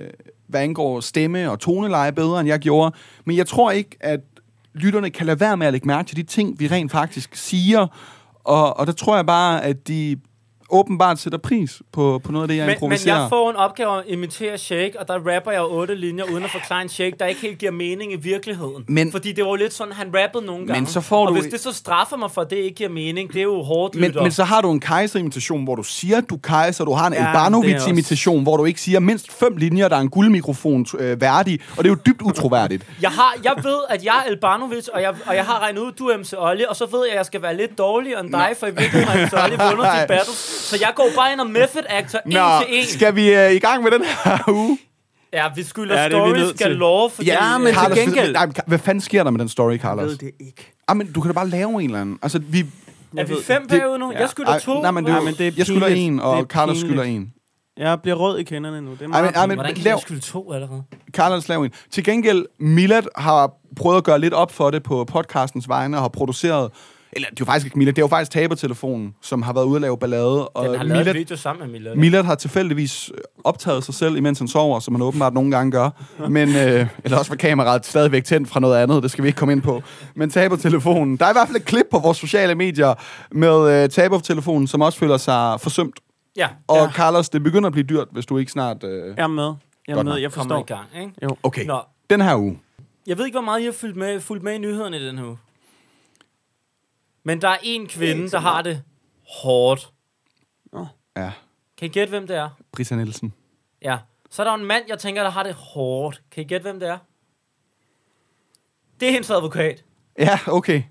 [0.47, 2.91] hvad angår stemme og toneleje bedre, end jeg gjorde.
[3.25, 4.19] Men jeg tror ikke, at
[4.73, 7.87] lytterne kan lade være med at lægge mærke til de ting, vi rent faktisk siger.
[8.43, 10.17] Og, og der tror jeg bare, at de
[10.69, 13.19] åbenbart sætter pris på, på noget af det, jeg men, men improviserer.
[13.19, 16.49] jeg får en opgave at imitere Shake, og der rapper jeg otte linjer uden at
[16.51, 18.83] forklare en Shake, der ikke helt giver mening i virkeligheden.
[18.87, 20.87] Men- Fordi det var jo lidt sådan, han rappede nogle gange.
[20.87, 23.33] så får og du- hvis det så straffer mig for, at det ikke giver mening,
[23.33, 24.21] det er jo hårdt Men, lytter.
[24.21, 26.85] men så har du en kejser-imitation, hvor du siger, du er kejser.
[26.85, 30.09] Du har en Ja, Elbanovic-imitation, hvor du ikke siger mindst fem linjer, der er en
[30.09, 31.59] guldmikrofon øh, værdig.
[31.77, 32.83] Og det er jo dybt utroværdigt.
[33.01, 35.91] Jeg, har, jeg ved, at jeg er Elbanovic, og jeg, og jeg har regnet ud,
[35.91, 38.31] du er MC Olli, og så ved jeg, at jeg skal være lidt dårligere end
[38.31, 40.54] dig, for i virkeligheden har MC Olli vundet de battles.
[40.55, 42.85] Så jeg går bare ind og method actor en Nå, til en.
[42.85, 44.77] skal vi øh, i gang med den her uge?
[45.33, 46.57] Ja, vi skylder Ja, ja, det vi stories til.
[46.67, 47.27] galore, fordi...
[47.27, 50.09] Ja, men til Carlos, gengæld- Nej, hvad fanden sker der med den story, Jeg Carlos?
[50.09, 50.73] ved det ikke.
[50.87, 52.19] Ah, men du kan da bare lave en eller anden.
[52.21, 52.65] Altså, vi...
[53.17, 54.11] er vi fem det- bagud nu?
[54.11, 54.19] ja.
[54.19, 54.81] Jeg skylder Ej, to.
[54.81, 57.31] nej, men det, er, men det er jeg skylder en, og Carlos skylder en.
[57.77, 58.91] Jeg bliver rød i kenderne nu.
[58.91, 60.83] Det er Ej, meget men, ej, men Hvordan kan lav, jeg skylde to allerede?
[61.11, 61.71] Carlos, lav en.
[61.91, 66.01] Til gengæld, Milad har prøvet at gøre lidt op for det på podcastens vegne, og
[66.03, 66.71] har produceret
[67.15, 69.65] Eller, det er jo faktisk ikke Millard, det er jo faktisk tabertelefonen, som har været
[69.65, 70.47] ude at lave ballade.
[70.47, 71.97] Og Den har lavet Millard, video sammen med Millard.
[71.97, 75.71] Millard har tilfældigvis øh, optaget sig selv, imens han sover, som han åbenbart nogle gange
[75.71, 75.89] gør.
[76.29, 79.37] Men, øh, eller også var kameraet stadigvæk tændt fra noget andet, det skal vi ikke
[79.37, 79.83] komme ind på.
[80.15, 82.93] Men tabertelefonen, der er i hvert fald et klip på vores sociale medier
[83.31, 85.95] med øh, tabertelefonen, som også føler sig forsømt.
[86.37, 86.91] Ja, Og ja.
[86.91, 88.83] Carlos, det begynder at blive dyrt, hvis du ikke snart...
[88.83, 89.13] Øh...
[89.17, 89.53] Jeg er med.
[89.87, 90.63] Jeg er med, jeg kommer i forstår.
[90.63, 91.13] gang, ikke?
[91.23, 91.29] Jo.
[91.43, 92.59] Okay, Nå, den her uge.
[93.07, 95.17] jeg ved ikke, hvor meget I har fulgt med, fulgt med i nyhederne i den
[95.17, 95.37] her uge.
[97.27, 98.83] Men der er en kvinde, der har det
[99.27, 99.91] hårdt.
[101.17, 101.31] Ja,
[101.77, 102.49] Kan I gætte, hvem det er?
[102.71, 103.33] Brita Nielsen.
[103.81, 103.99] Ja.
[104.29, 106.21] Så er der en mand, jeg tænker, der har det hårdt.
[106.31, 106.97] Kan I gætte, hvem det er?
[108.99, 109.83] Det er hendes advokat.
[110.19, 110.83] Ja, okay.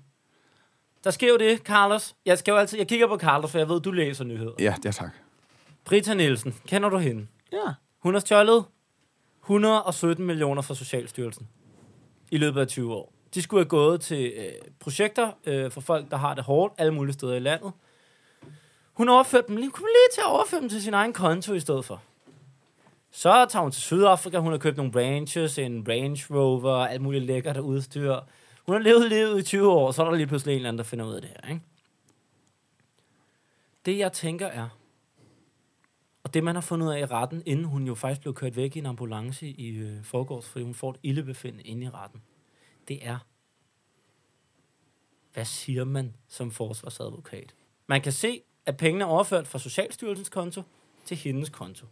[1.03, 2.15] Der sker jo det, Carlos.
[2.25, 4.53] Jeg, skal jo altid, jeg kigger på Carlos, for jeg ved, du læser nyheder.
[4.59, 5.11] Ja, ja tak.
[5.85, 7.27] Brita Nielsen, kender du hende?
[7.51, 7.73] Ja.
[7.99, 8.65] Hun har stjålet
[9.43, 11.47] 117 millioner fra Socialstyrelsen
[12.31, 13.13] i løbet af 20 år.
[13.35, 16.93] De skulle have gået til øh, projekter øh, for folk, der har det hårdt, alle
[16.93, 17.71] mulige steder i landet.
[18.93, 21.59] Hun overførte dem lige, kunne lige til at overføre dem til sin egen konto i
[21.59, 22.01] stedet for.
[23.11, 27.25] Så tager hun til Sydafrika, hun har købt nogle branches, en Range Rover, alt muligt
[27.25, 28.19] lækkert udstyr.
[28.65, 30.77] Hun har levet livet i 20 år, så er der lige pludselig en eller anden,
[30.77, 31.49] der finder ud af det her.
[31.49, 31.61] Ikke?
[33.85, 34.69] Det jeg tænker er,
[36.23, 38.55] og det, man har fundet ud af i retten, inden hun jo faktisk blev kørt
[38.55, 42.21] væk i en ambulance i øh, forgårs, fordi hun får et ildebefindende inde i retten,
[42.87, 43.17] det er,
[45.33, 47.55] hvad siger man som forsvarsadvokat?
[47.87, 50.61] Man kan se, at pengene er overført fra Socialstyrelsens konto
[51.05, 51.85] til hendes konto.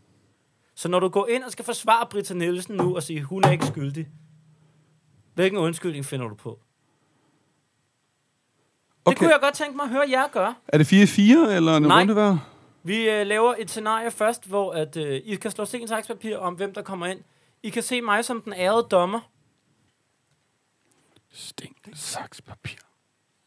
[0.76, 3.52] Så når du går ind og skal forsvare Britta Nielsen nu og sige, hun er
[3.52, 4.08] ikke skyldig,
[5.34, 6.60] hvilken undskyldning finder du på?
[9.06, 9.12] Okay.
[9.12, 10.56] Det kunne jeg godt tænke mig at høre jer gøre.
[10.68, 11.20] Er det 4-4,
[11.52, 12.00] eller en Nej.
[12.02, 12.38] runde hver?
[12.84, 16.54] Vi øh, laver et scenarie først, hvor at, øh, I kan slå sten, papir om,
[16.54, 17.20] hvem der kommer ind.
[17.64, 19.20] I kan se mig som den ærede dommer.
[21.34, 22.78] Sten, saks, papir.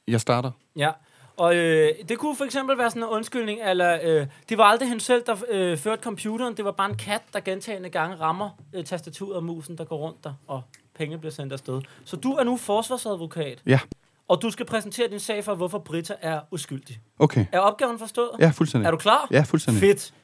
[0.08, 0.50] Jeg starter.
[0.76, 0.90] Ja.
[1.36, 4.88] Og øh, det kunne for eksempel være sådan en undskyldning, eller øh, det var aldrig
[4.88, 6.56] hende selv, der øh, førte computeren.
[6.56, 9.96] Det var bare en kat, der gentagende gange rammer øh, tastaturet og musen, der går
[9.96, 10.62] rundt der, og
[10.98, 11.80] penge bliver sendt afsted.
[12.04, 13.80] Så du er nu forsvarsadvokat, Ja,
[14.28, 17.00] og du skal præsentere din sag for, hvorfor Britta er uskyldig.
[17.18, 17.46] okay.
[17.52, 18.30] Er opgaven forstået?
[18.40, 18.86] Ja, fuldstændig.
[18.86, 19.28] Er du klar?
[19.30, 19.80] Ja, fuldstændig.
[19.80, 20.14] Fedt.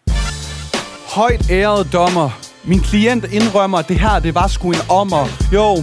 [1.14, 2.30] Højt ærede dommer.
[2.68, 5.24] Min klient indrømmer, at det her, det var sgu en ommer.
[5.54, 5.76] Jo,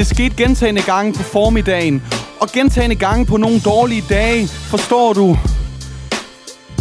[0.00, 2.02] det skete gentagende gange på formiddagen.
[2.40, 4.48] Og gentagende gange på nogle dårlige dage.
[4.48, 5.38] Forstår du?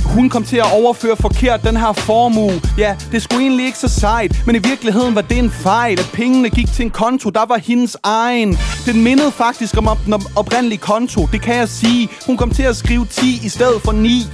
[0.06, 2.62] Hun kom til at overføre forkert den her formue.
[2.78, 6.10] Ja, det skulle egentlig ikke så sejt, men i virkeligheden var det en fejl, at
[6.14, 8.58] pengene gik til en konto, der var hendes egen.
[8.86, 12.10] Den mindede faktisk om op- den op- oprindelige konto, det kan jeg sige.
[12.26, 14.28] Hun kom til at skrive 10 i stedet for 9.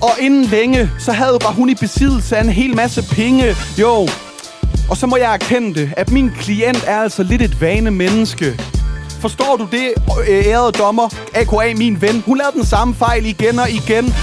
[0.00, 3.56] Og inden længe, så havde var hun i besiddelse af en hel masse penge.
[3.80, 4.08] Jo,
[4.92, 8.60] og så må jeg erkende det, at min klient er altså lidt et vane menneske.
[9.20, 9.92] Forstår du det,
[10.28, 11.74] øh, ærede dommer, a.k.a.
[11.74, 12.22] min ven?
[12.26, 14.14] Hun lavede den samme fejl igen og igen.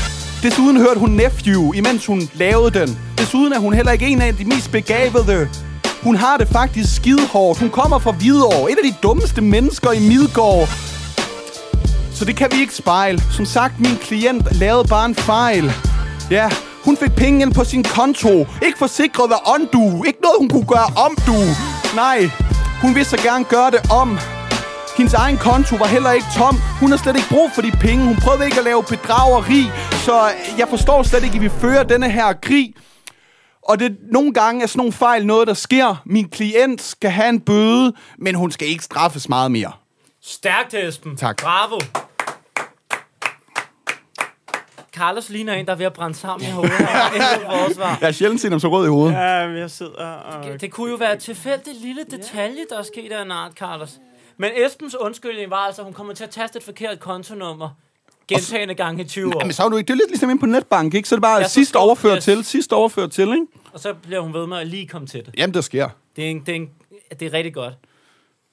[0.43, 2.99] Desuden hørte hun Nephew, imens hun lavede den.
[3.17, 5.49] Desuden er hun heller ikke en af de mest begavede.
[6.03, 7.59] Hun har det faktisk skide hårdt.
[7.59, 10.69] Hun kommer fra Hvidovre, et af de dummeste mennesker i Midgård.
[12.13, 13.21] Så det kan vi ikke spejle.
[13.31, 15.71] Som sagt, min klient lavede bare en fejl.
[16.31, 16.49] Ja,
[16.89, 18.47] hun fik penge ind på sin konto.
[18.65, 20.03] Ikke forsikret af undo.
[20.03, 21.37] Ikke noget, hun kunne gøre om, du.
[21.95, 22.19] Nej,
[22.81, 24.09] hun ville så gerne gøre det om.
[24.97, 26.55] Hendes egen konto var heller ikke tom.
[26.79, 28.05] Hun har slet ikke brug for de penge.
[28.05, 29.63] Hun prøvede ikke at lave bedrageri.
[30.05, 30.15] Så
[30.57, 32.73] jeg forstår slet ikke, at vi fører denne her krig.
[33.69, 36.01] Og det nogle gange er sådan nogle fejl noget, der sker.
[36.05, 39.71] Min klient skal have en bøde, men hun skal ikke straffes meget mere.
[40.23, 41.17] Stærkt, Esben.
[41.17, 41.41] Tak.
[41.41, 41.79] Bravo.
[44.99, 46.71] Carlos ligner en, der er ved at brænde sammen i hovedet.
[46.77, 47.97] forsvar.
[48.01, 49.13] Jeg har sjældent set ham så rød i hovedet.
[49.15, 50.61] Ja, men jeg sidder og...
[50.61, 53.99] Det kunne jo være et tilfældigt lille detalje, der er sket af en art, Carlos.
[54.37, 57.69] Men Esbens undskyldning var altså, at hun kommer til at taste et forkert kontonummer
[58.27, 59.39] gentagende gange i 20 år.
[59.39, 59.87] Jamen, så er du ikke.
[59.87, 61.09] Det er lidt ligesom inde på netbank, ikke?
[61.09, 62.23] Så er det bare Ja, ja, sidst overført yes.
[62.23, 63.45] til, sidst overført til, ikke?
[63.73, 65.33] Og så bliver hun ved med at lige komme til det.
[65.37, 65.89] Jamen, det sker.
[66.15, 66.69] Det er, en, det, er en,
[67.19, 67.73] det er rigtig godt.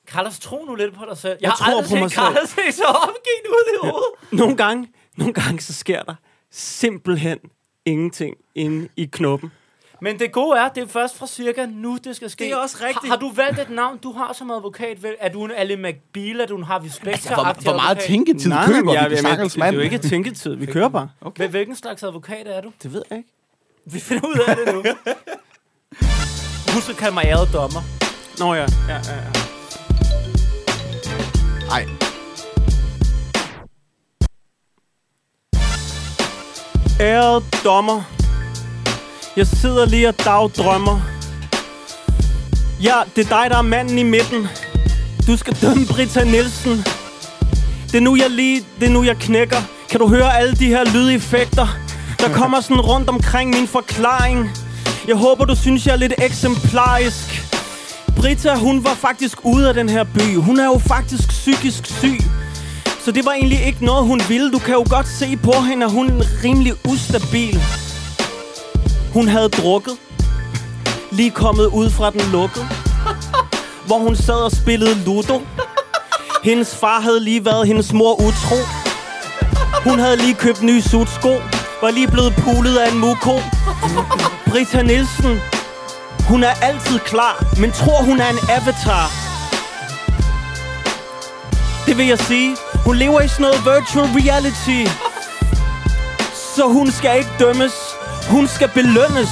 [0.09, 1.33] Carlos, tro nu lidt på dig selv.
[1.33, 2.27] Jeg, Jeg har tror aldrig på mig set selv.
[2.35, 4.11] Carlos se så opgivet ud i hovedet.
[4.41, 6.15] Nogle gange, nogle gange så sker der
[6.51, 7.39] simpelthen
[7.85, 9.51] ingenting inde i knoppen.
[10.01, 12.45] Men det gode er, det er først fra cirka nu, det skal ske.
[12.45, 13.05] Det er også rigtigt.
[13.05, 15.03] Har, har du valgt et navn, du har som advokat?
[15.03, 15.15] Vel?
[15.19, 16.41] Er du en Ali McBeal?
[16.41, 17.11] Er du en Harvey Specter?
[17.11, 19.81] Altså, hvor, hvor meget tænketid Nej, køber men jeg, vi jeg, jeg, det er jo
[19.81, 20.55] ikke tænketid.
[20.55, 21.09] Vi kører bare.
[21.21, 21.49] Okay.
[21.49, 22.73] Hvilken slags advokat er du?
[22.83, 23.31] Det ved jeg ikke.
[23.85, 24.83] Vi finder ud af det nu.
[26.75, 27.81] Husk at kalde mig æret dommer.
[28.39, 29.31] Nå ja, ja, ja, ja.
[31.67, 32.06] Nej.
[37.01, 38.03] Ærede dommer.
[39.37, 41.01] Jeg sidder lige og dagdrømmer.
[42.83, 44.49] Ja, det er dig, der er manden i midten.
[45.27, 46.85] Du skal dømme Brita Nielsen.
[47.87, 48.63] Det er nu, jeg lige...
[48.81, 49.57] Det er nu, jeg knækker.
[49.91, 51.67] Kan du høre alle de her lydeffekter?
[52.19, 54.51] Der kommer sådan rundt omkring min forklaring.
[55.09, 57.43] Jeg håber, du synes, jeg er lidt eksemplarisk.
[58.17, 60.37] Brita, hun var faktisk ude af den her by.
[60.37, 62.21] Hun er jo faktisk psykisk syg.
[63.07, 64.53] Så det var egentlig ikke noget, hun ville.
[64.53, 67.61] Du kan jo godt se på hende, at hun er rimelig ustabil.
[69.13, 69.97] Hun havde drukket.
[71.11, 72.67] Lige kommet ud fra den lukkede.
[73.87, 75.43] Hvor hun sad og spillede Ludo.
[76.45, 78.57] Hendes far havde lige været hendes mor utro.
[79.91, 81.33] Hun havde lige købt nye sutsko.
[81.83, 83.35] Var lige blevet pulet af en muko.
[84.51, 85.41] Britta Nielsen.
[86.29, 89.36] Hun er altid klar, men tror hun er en avatar.
[91.87, 92.57] Det vil jeg sige.
[92.85, 94.91] Hun lever i sådan noget virtual reality.
[96.57, 97.73] Så hun skal ikke dømmes.
[98.31, 99.29] Hun skal belønnes.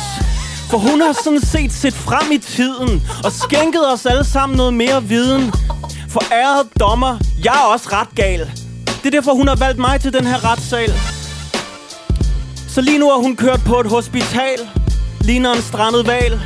[0.71, 4.75] For hun har sådan set set frem i tiden og skænket os alle sammen noget
[4.75, 5.53] mere viden.
[6.09, 8.51] For ærede dommer, jeg er også ret gal.
[8.87, 10.93] Det er derfor, hun har valgt mig til den her retssal.
[12.69, 14.59] Så lige nu er hun kørt på et hospital.
[15.21, 16.41] Ligner en strandet val.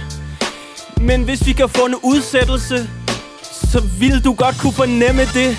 [1.00, 2.88] Men hvis vi kan få en udsættelse,
[3.72, 5.56] så vil du godt kunne fornemme det,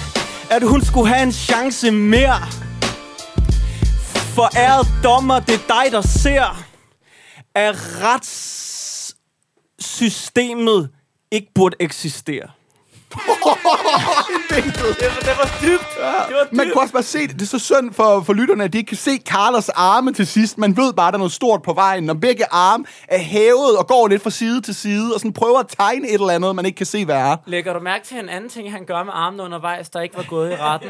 [0.50, 2.42] at hun skulle have en chance mere.
[4.36, 6.64] For ærede dommer, det er dig, der ser,
[7.56, 10.90] at retssystemet
[11.32, 12.50] ikke burde eksistere.
[13.12, 13.18] Det
[15.38, 15.88] var dybt.
[16.28, 17.34] Det var Man kunne også bare se det.
[17.36, 20.28] Det er så synd for, for lytterne, at de ikke kan se Carlos arme til
[20.28, 20.58] sidst.
[20.58, 22.04] Man ved bare, at der er noget stort på vejen.
[22.04, 25.60] Når begge arme er hævet og går lidt fra side til side, og sådan prøver
[25.60, 27.36] at tegne et eller andet, man ikke kan se, hvad er.
[27.46, 30.24] Lægger du mærke til en anden ting, han gør med armene undervejs, der ikke var
[30.30, 30.90] gået i retten?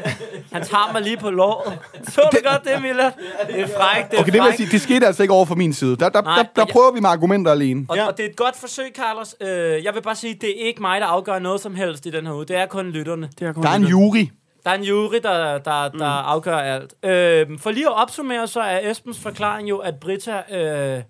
[0.52, 1.80] Han tager mig lige på låret.
[2.10, 3.12] Så du godt det, Milla?
[3.48, 5.46] Det er frækt, det er Okay, det vil jeg sige, det skete altså ikke over
[5.46, 5.96] for min side.
[5.96, 7.86] Der, der, Nej, der, der jeg- prøver vi med argumenter alene.
[7.90, 8.08] Og, Ja.
[8.08, 9.36] og det er et godt forsøg, Carlos.
[9.42, 12.18] Øh, jeg vil bare sige, det er ikke mig, der afgør noget som helst i
[12.18, 12.46] den her uge.
[12.46, 13.30] Det er kun lytterne.
[13.40, 14.28] Det er kun Der er en jury.
[14.66, 16.94] Der er en jury, der, der, der afgør alt.
[17.04, 21.04] Øh, for lige at opsummere, så er Esbens forklaring jo, at Britta, øh,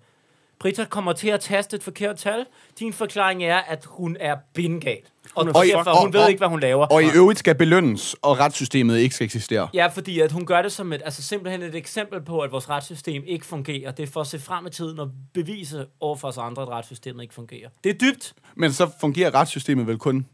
[0.60, 2.46] Britta kommer til at taste et forkert tal.
[2.78, 4.98] Din forklaring er, at hun er bindgal.
[5.34, 6.86] Og, er og, fuck- for, hun og- ved og- ikke, hvad hun laver.
[6.86, 9.68] Og i øvrigt skal belønnes, og retssystemet ikke skal eksistere.
[9.74, 12.70] Ja, fordi at hun gør det som et, altså simpelthen et eksempel på, at vores
[12.70, 13.90] retssystem ikke fungerer.
[13.90, 16.68] Det er for at se frem i tiden og bevise over for os andre, at
[16.68, 17.68] retssystemet ikke fungerer.
[17.84, 18.32] Det er dybt.
[18.56, 20.26] Men så fungerer retssystemet vel kun,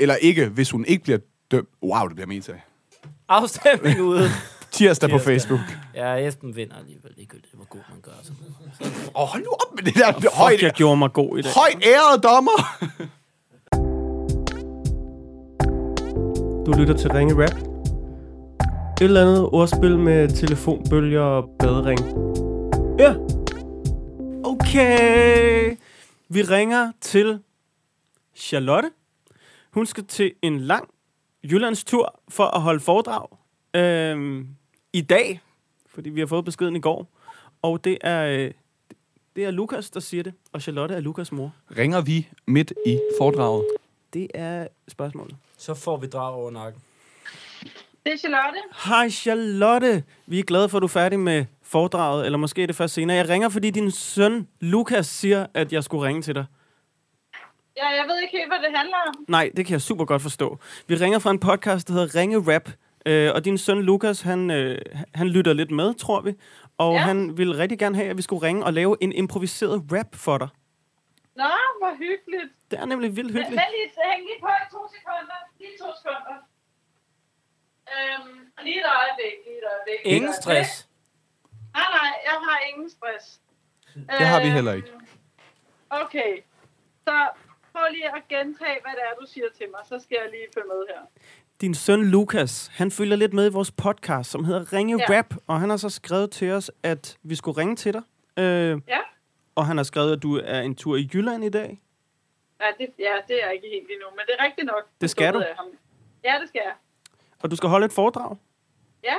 [0.00, 1.18] eller ikke, hvis hun ikke bliver
[1.50, 1.68] dømt.
[1.82, 2.52] Wow, det bliver meta.
[3.28, 4.28] Afstemning ude.
[4.70, 5.18] Tirsdag på.
[5.18, 5.60] Facebook.
[5.94, 8.10] Ja, Esben vinder alligevel ligegyldigt, hvor god man gør.
[9.14, 10.12] Åh, oh, hold nu op med det der.
[10.12, 11.52] Det højt, Fuck, jeg gjorde mig god i dag.
[11.52, 12.58] højt ærede dommer.
[16.66, 17.56] Du lytter til Ringe Rap.
[19.00, 22.00] Et eller andet ordspil med telefonbølger og badering.
[22.98, 23.14] Ja.
[24.44, 25.76] Okay.
[26.28, 27.40] Vi ringer til
[28.36, 28.90] Charlotte.
[29.70, 30.88] Hun skal til en lang
[31.44, 33.26] Jyllandstur for at holde foredrag
[33.74, 34.48] øhm,
[34.92, 35.40] i dag,
[35.86, 37.06] fordi vi har fået beskeden i går.
[37.62, 38.50] Og det er, øh,
[39.36, 41.52] det er Lukas, der siger det, og Charlotte er Lukas mor.
[41.76, 43.64] Ringer vi midt i foredraget?
[44.12, 45.36] Det er spørgsmålet.
[45.58, 46.82] så får vi drag over nakken.
[48.06, 48.58] Det er Charlotte.
[48.88, 50.04] Hej Charlotte.
[50.26, 52.94] Vi er glade for, at du er færdig med foredraget, eller måske er det først
[52.94, 53.16] senere.
[53.16, 56.44] Jeg ringer, fordi din søn Lukas siger, at jeg skulle ringe til dig.
[57.82, 59.14] Ja, jeg ved ikke helt, hvad det handler om.
[59.28, 60.58] Nej, det kan jeg super godt forstå.
[60.86, 62.68] Vi ringer fra en podcast, der hedder Ringe Rap.
[63.06, 64.78] Øh, og din søn Lukas, han, øh,
[65.14, 66.32] han lytter lidt med, tror vi.
[66.78, 66.98] Og ja.
[66.98, 70.38] Han ville rigtig gerne have, at vi skulle ringe og lave en improviseret rap for
[70.38, 70.48] dig.
[71.36, 71.44] Nå,
[71.80, 72.50] hvor hyggeligt.
[72.70, 73.62] Det er nemlig vildt Vent hyggeligt.
[73.76, 75.38] lige, hæng lige på i to sekunder.
[75.60, 76.36] Lige to sekunder.
[77.94, 79.98] Øhm, lige et øjeblik, lige et øjeblik.
[80.16, 80.88] Ingen stress.
[81.74, 83.40] Nej, nej, jeg har ingen stress.
[84.18, 84.88] Det har vi heller ikke.
[84.88, 85.04] Øhm,
[85.90, 86.32] Okay,
[87.06, 87.14] så
[87.78, 89.80] prøv lige at gentage, hvad det er, du siger til mig.
[89.88, 91.00] Så skal jeg lige følge med her.
[91.60, 95.18] Din søn Lukas, han følger lidt med i vores podcast, som hedder Ringe Ja.
[95.18, 95.34] Rap.
[95.46, 98.02] Og han har så skrevet til os, at vi skulle ringe til dig.
[98.38, 98.98] Øh, Ja?
[99.54, 101.80] og han har skrevet, at du er en tur i Jylland i dag.
[102.60, 104.88] Ja, det, ja, det er jeg ikke helt endnu, men det er rigtigt nok.
[105.00, 105.38] Det skal du?
[105.56, 105.66] ham.
[106.24, 106.74] Ja, det skal jeg.
[107.42, 108.36] Og du skal holde et foredrag.
[109.04, 109.14] Ja.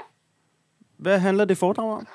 [0.98, 2.08] Hvad handler det foredrag om?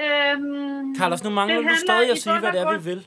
[0.00, 3.06] Øhm, Carlos, nu mangler du stadig at sige, hvad det er, vi vil.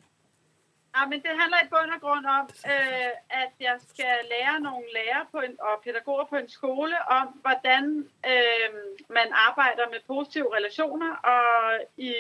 [0.96, 4.86] Ja, men det handler i bund og grund om, øh, at jeg skal lære nogle
[4.94, 8.70] lærere på en, og pædagoger på en skole om, hvordan øh,
[9.10, 12.14] man arbejder med positive relationer, og i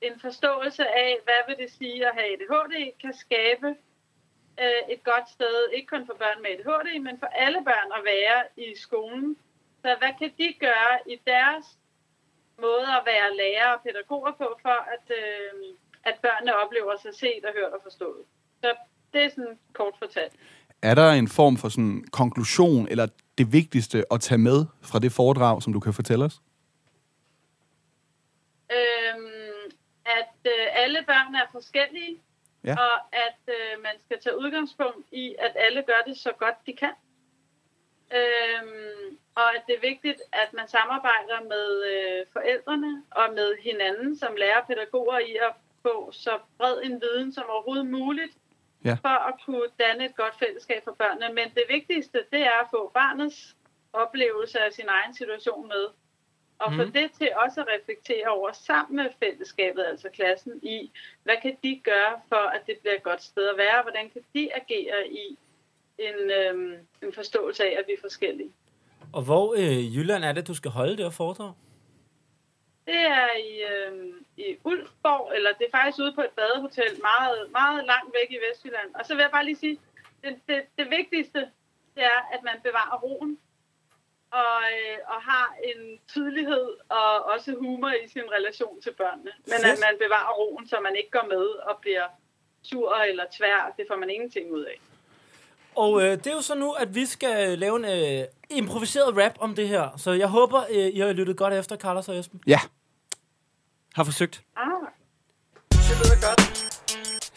[0.00, 3.68] en forståelse af, hvad vil det sige at have ADHD, kan skabe
[4.62, 8.04] øh, et godt sted, ikke kun for børn med ADHD, men for alle børn at
[8.04, 9.36] være i skolen.
[9.82, 11.66] Så hvad kan de gøre i deres
[12.58, 15.74] måde at være lærer og pædagoger på, for at, øh,
[16.08, 18.22] at børnene oplever sig set og hørt og forstået.
[18.60, 18.74] Så
[19.12, 20.32] det er sådan kort fortalt.
[20.82, 23.06] Er der en form for sådan konklusion, eller
[23.38, 26.40] det vigtigste at tage med fra det foredrag, som du kan fortælle os?
[28.72, 29.72] Øhm,
[30.18, 32.20] at øh, alle børn er forskellige,
[32.64, 32.74] Ja.
[32.86, 32.96] og
[33.26, 36.94] at øh, man skal tage udgangspunkt i, at alle gør det så godt de kan.
[38.18, 44.16] Øhm, og at det er vigtigt, at man samarbejder med øh, forældrene og med hinanden
[44.18, 45.52] som lærer pædagoger i at
[45.86, 48.32] få så bred en viden som overhovedet muligt,
[48.84, 48.96] Ja.
[49.06, 51.28] for at kunne danne et godt fællesskab for børnene.
[51.34, 53.56] Men det vigtigste, det er at få barnets
[53.92, 55.84] oplevelse af sin egen situation med.
[56.58, 56.92] Og få Mhm.
[56.92, 60.90] det til også at reflektere over sammen med fællesskabet, altså klassen, i
[61.22, 63.82] hvad kan de gøre for, at det bliver et godt sted at være?
[63.82, 65.38] Hvordan kan de agere i
[65.98, 66.72] en, øhm,
[67.02, 68.50] en forståelse af, at vi er forskellige?
[69.12, 71.52] Og hvor øh, i Jylland er det, du skal holde det her foredrag?
[72.86, 77.50] Det er i, øhm, i Ulfborg, eller det er faktisk ude på et badehotel, meget,
[77.50, 78.94] meget langt væk i Vestjylland.
[78.94, 79.80] Og så vil jeg bare lige sige,
[80.22, 81.40] det, det, det vigtigste,
[81.94, 83.38] det er, at man bevarer roen,
[84.30, 89.32] og, øh, og har en tydelighed og også humor i sin relation til børnene.
[89.44, 89.80] Men at Fedt.
[89.80, 92.06] man bevarer roen, så man ikke går med og bliver
[92.62, 93.74] sur eller tvær.
[93.76, 94.80] Det får man ingenting ud af.
[95.76, 99.32] Og øh, det er jo så nu, at vi skal lave en øh, improviseret rap
[99.40, 99.88] om det her.
[99.96, 102.40] Så jeg håber, øh, I har lyttet godt efter, Carlos og Esben.
[102.46, 102.60] Ja.
[103.94, 104.42] Har forsøgt.
[104.56, 104.62] Ah,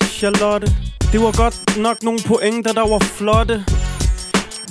[0.04, 0.68] Charlotte,
[1.12, 3.66] det var godt nok nogle pointer, der var flotte.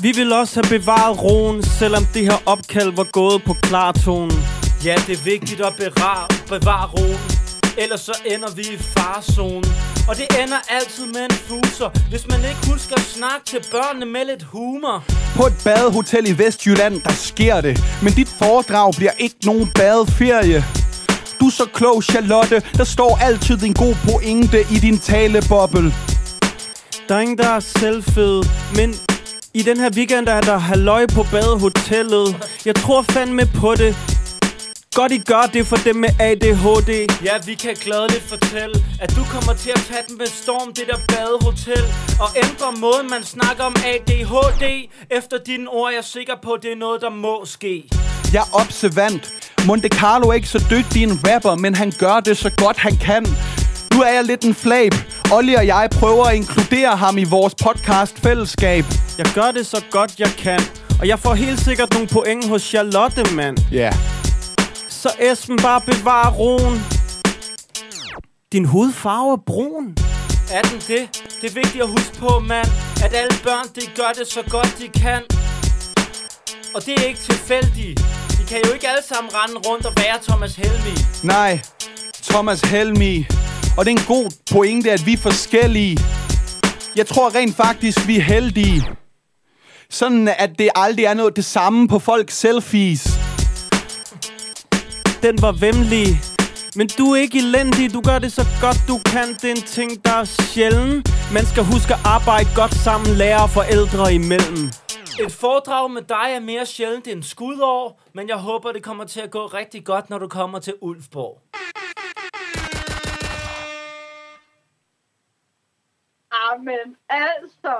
[0.02, 4.38] Vi vil også have bevaret roen, selvom det her opkald var gået på klartonen.
[4.84, 7.47] Ja, det er vigtigt at bevare, bevare roen.
[7.78, 9.64] Ellers så ender vi i farzonen.
[10.08, 14.06] Og det ender altid med en fuser, hvis man ikke husker at snakke til børnene
[14.06, 15.04] med lidt humor.
[15.36, 17.80] På et badehotel i Vestjylland, der sker det.
[18.02, 20.64] Men dit foredrag bliver ikke nogen badeferie.
[21.40, 22.62] Du er så klog, Charlotte.
[22.76, 25.94] Der står altid en god pointe i din taleboble.
[27.08, 28.44] Der er ingen, der er selvfed,
[28.76, 28.94] men
[29.54, 32.36] i den her weekend er der halløj på badehotellet.
[32.64, 33.96] Jeg tror fandme på det.
[34.99, 36.90] Godt I gør det for dem med ADHD.
[37.24, 40.84] Ja, vi kan gladeligt fortælle, at du kommer til at tage den med storm, det
[40.90, 41.84] der badehotel.
[42.20, 44.64] Og ændre måden, man snakker om ADHD.
[45.11, 47.90] Efter dine ord er jeg sikker på, at det er noget, der må ske.
[48.32, 49.24] Jeg er observant.
[49.66, 52.96] Monte Carlo er ikke så dygtig en rapper, men han gør det så godt han
[52.96, 53.26] kan.
[53.94, 54.92] Nu er jeg lidt en flab.
[55.32, 58.84] Olli og jeg prøver at inkludere ham i vores podcast fællesskab.
[59.18, 60.61] Jeg gør det så godt jeg kan.
[61.01, 63.59] Og jeg får helt sikkert nogle point hos Charlotte, mand.
[63.72, 63.78] Ja.
[63.78, 64.17] Yeah.
[65.03, 66.78] Så Esben, bare bevar roen.
[68.53, 69.96] Din hudfarve er brun.
[70.53, 71.03] Er den det?
[71.40, 72.68] Det er vigtigt at huske på, mand,
[73.05, 75.22] at alle børn, de gør det så godt de kan.
[76.74, 78.01] Og det er ikke tilfældigt.
[78.38, 80.94] De kan jo ikke alle sammen rende rundt og være Thomas Helmi.
[81.24, 81.61] Nej,
[82.22, 83.26] Thomas Helmi.
[83.76, 85.99] Og det er en god pointe, at vi er forskellige.
[86.96, 88.86] Jeg tror rent faktisk, vi er heldige.
[89.90, 93.17] Sådan, at det aldrig er noget det samme på folks selfies.
[95.22, 96.06] Den var vemmelig.
[96.78, 99.28] Men du er ikke elendig, du gør det så godt du kan.
[99.40, 100.92] Det er en ting, der er sjælden.
[101.36, 104.64] Man skal huske at arbejde godt sammen, lærer og forældre imellem.
[105.24, 109.20] Et foredrag med dig er mere sjældent end skudår, men jeg håber, det kommer til
[109.20, 111.34] at gå rigtig godt, når du kommer til Ulfborg.
[116.50, 117.74] Amen, altså.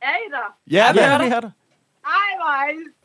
[0.00, 0.48] Er I der?
[0.70, 1.50] Ja, det er er der.
[2.04, 3.03] Ej, hvor er I.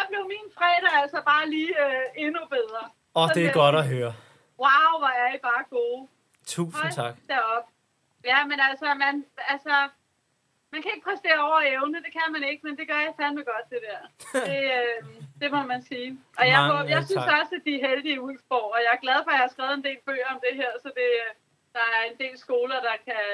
[0.00, 2.82] Der blev min fredag altså bare lige øh, endnu bedre.
[3.14, 4.12] Og det er godt jeg at høre.
[4.64, 6.08] Wow, hvor er I bare gode.
[6.46, 7.14] Tusind tak.
[7.28, 7.66] derop.
[8.24, 9.14] Ja, men altså, man,
[9.54, 9.74] altså,
[10.72, 13.42] man kan ikke præstere over evne, det kan man ikke, men det gør jeg fandme
[13.52, 14.00] godt, det der.
[14.50, 14.98] Det, øh,
[15.40, 16.10] det må man sige.
[16.38, 17.38] Og jeg, Mange håber, jeg synes tak.
[17.40, 19.54] også, at de er heldige i Ulfborg, og jeg er glad for, at jeg har
[19.54, 21.30] skrevet en del bøger om det her, så det, øh,
[21.76, 23.24] der er en del skoler, der kan,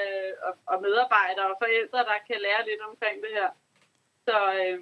[0.47, 3.49] og, og medarbejdere og forældre, der kan lære lidt omkring det her.
[4.27, 4.79] Så øh,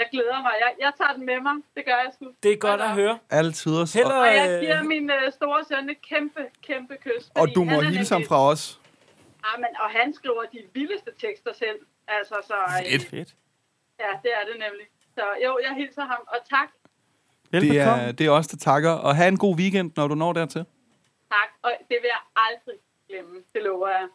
[0.00, 0.54] jeg glæder mig.
[0.64, 1.56] Jeg, jeg tager den med mig.
[1.76, 2.24] Det gør jeg sgu.
[2.42, 3.18] Det er godt at høre.
[3.30, 3.76] Altid.
[3.98, 7.24] Heller, Og jeg øh, giver min øh, store søn et kæmpe, kæmpe kys.
[7.34, 8.80] Og du må hilse ham fra os.
[9.44, 11.78] Ja, men, og han skriver de vildeste tekster selv.
[12.08, 12.54] Altså, så,
[12.94, 13.30] øh, Fedt.
[14.02, 14.86] Ja, det er det nemlig.
[15.14, 16.68] Så jo, jeg hilser ham, og tak.
[17.52, 18.90] Det er, det er os, der takker.
[18.90, 20.64] Og have en god weekend, når du når dertil.
[21.32, 22.78] Tak, og det vil jeg aldrig
[23.08, 23.36] glemme.
[23.54, 24.06] Det lover jeg.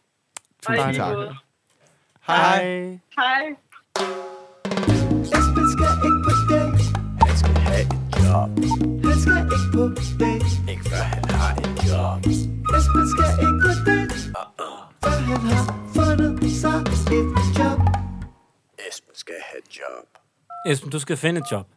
[0.62, 1.14] Tusind tak.
[1.14, 1.36] måde.
[2.28, 3.00] Hej.
[3.18, 3.56] Hej.
[8.34, 8.50] Job.
[9.06, 9.84] Han skal ikke på
[10.20, 10.46] date.
[10.72, 12.20] Ikke før han har et job.
[12.78, 14.16] Esben skal ikke på date.
[15.04, 15.64] Før han har
[15.96, 16.78] fundet sig
[17.18, 17.28] et
[17.60, 17.80] job.
[18.90, 20.06] Esben skal have et job.
[20.68, 21.68] Esben, du skal finde et job.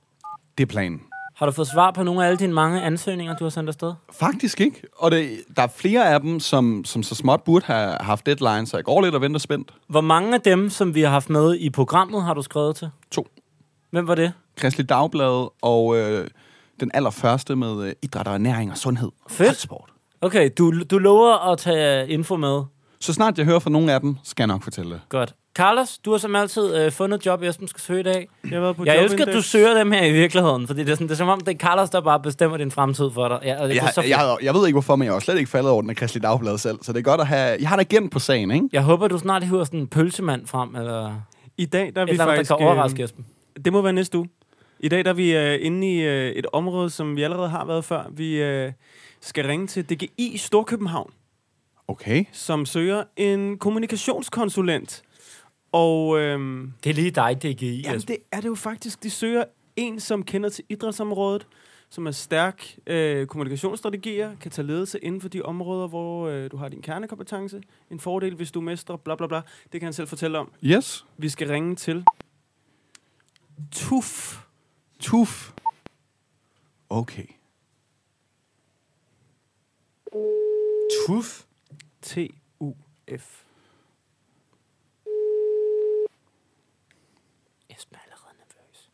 [0.59, 1.01] Det er planen.
[1.37, 3.95] Har du fået svar på nogle af alle dine mange ansøgninger, du har sendt afsted?
[4.13, 4.83] Faktisk ikke.
[4.97, 8.67] Og det, der er flere af dem, som, som så småt burde have haft deadline,
[8.67, 9.75] så jeg går lidt og venter spændt.
[9.89, 12.91] Hvor mange af dem, som vi har haft med i programmet, har du skrevet til?
[13.11, 13.27] To.
[13.91, 14.33] Hvem var det?
[14.57, 16.27] Kristelig Dagblad og øh,
[16.81, 19.09] den allerførste med øh, idræt og ernæring og sundhed.
[19.25, 19.49] og Fedt.
[19.49, 19.91] holdsport.
[20.21, 22.63] Okay, du, du lover at tage info med.
[23.01, 25.01] Så snart jeg hører fra nogle af dem, skal jeg nok fortælle det.
[25.09, 25.35] Godt.
[25.57, 28.29] Carlos, du har som altid øh, fundet et job, Esben skal søge i dag.
[28.45, 30.91] Jeg, har været på Jeg elsker, at du søger dem her i virkeligheden, fordi det
[30.91, 33.29] er, sådan, det er som om, det er Carlos, der bare bestemmer din fremtid for
[33.29, 33.39] dig.
[33.45, 35.21] Ja, og det Jeg, er så jeg, jeg, jeg ved ikke hvorfor, men jeg jo
[35.21, 37.57] slet ikke faldet over den af Kristelig Dagblad selv, så det er godt at have...
[37.61, 38.69] Jeg har da igen på sagen, ikke?
[38.73, 41.15] jeg håber, du snart hiver sådan en pølsemand frem, eller
[41.57, 42.51] I dag der er vi eller faktisk...
[42.51, 43.27] der kan overraske øh, Esben.
[43.65, 44.29] Det må være næste uge.
[44.81, 47.65] I dag der er vi øh, inde i øh, et område, som vi allerede har
[47.65, 48.05] været før.
[48.11, 48.73] Vi øh,
[49.21, 51.11] skal ringe til DGI Storkøbenhavn,
[51.89, 52.25] Okay.
[52.33, 55.03] som søger en kommunikationskonsulent.
[55.73, 58.15] Og øhm, Det er lige dig, DGI, jamen, Esben.
[58.17, 59.03] det er det jo faktisk.
[59.03, 59.45] De søger
[59.77, 61.47] en, som kender til idrætsområdet,
[61.91, 66.57] som er stærk øh, kommunikationsstrategier, kan tage ledelse inden for de områder, hvor øh, du
[66.57, 67.61] har din kernekompetence.
[67.91, 69.41] En fordel, hvis du mestrer, bla bla bla.
[69.73, 70.51] Det kan han selv fortælle om.
[70.65, 71.07] Yes.
[71.19, 72.05] Vi skal ringe til
[73.73, 74.39] TUF.
[75.01, 75.55] Tuf.
[76.91, 77.27] Okay.
[81.07, 81.47] Tuf.
[82.03, 83.45] T-U-F.
[87.71, 88.91] Esben er allerede nervøs.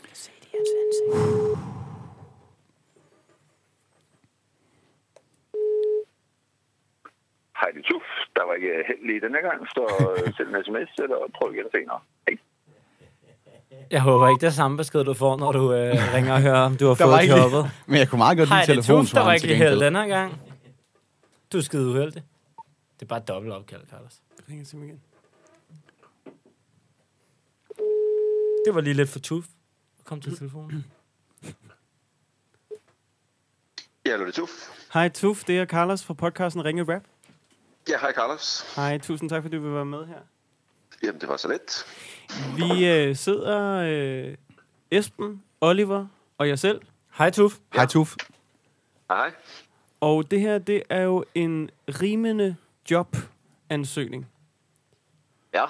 [0.00, 1.58] Jeg kan se det i hans ansigt.
[7.60, 8.02] Hej, det er Tuf.
[8.36, 9.82] Der var ikke held lige denne gang, så
[10.36, 12.00] send en sms eller prøv igen senere.
[13.90, 16.58] Jeg håber ikke, det er samme besked, du får, når du øh, ringer og hører,
[16.60, 17.70] om du har Der var fået ikke- jobbet.
[17.86, 19.68] Men jeg kunne meget godt lide Hej, det er der var til ikke lige held
[19.70, 19.84] gengæld.
[19.86, 20.40] den her gang.
[21.52, 22.22] Du er skide uheldig.
[22.94, 24.12] Det er bare et dobbelt opkald, Carlos.
[24.50, 25.00] Ringer til mig igen.
[28.66, 29.44] Det var lige lidt for tuf.
[30.04, 30.84] Kom til telefonen.
[34.06, 34.50] Ja, hallo, det er Tuf.
[34.94, 37.02] Hej Tuf, det er Carlos fra podcasten Ringe Rap.
[37.88, 38.74] Ja, hej Carlos.
[38.76, 40.18] Hej, tusind tak, fordi du vil være med her.
[41.02, 41.84] Jamen, det var så let.
[42.56, 44.34] Vi øh, sidder, øh,
[44.90, 46.06] Esben, Oliver
[46.38, 46.80] og jeg selv.
[47.18, 47.58] Hej, Tuf.
[47.74, 48.14] Hej Tuf.
[49.10, 49.32] Hej.
[50.00, 52.56] Og det her, det er jo en rimende
[52.90, 54.26] jobansøgning.
[55.54, 55.64] Ja.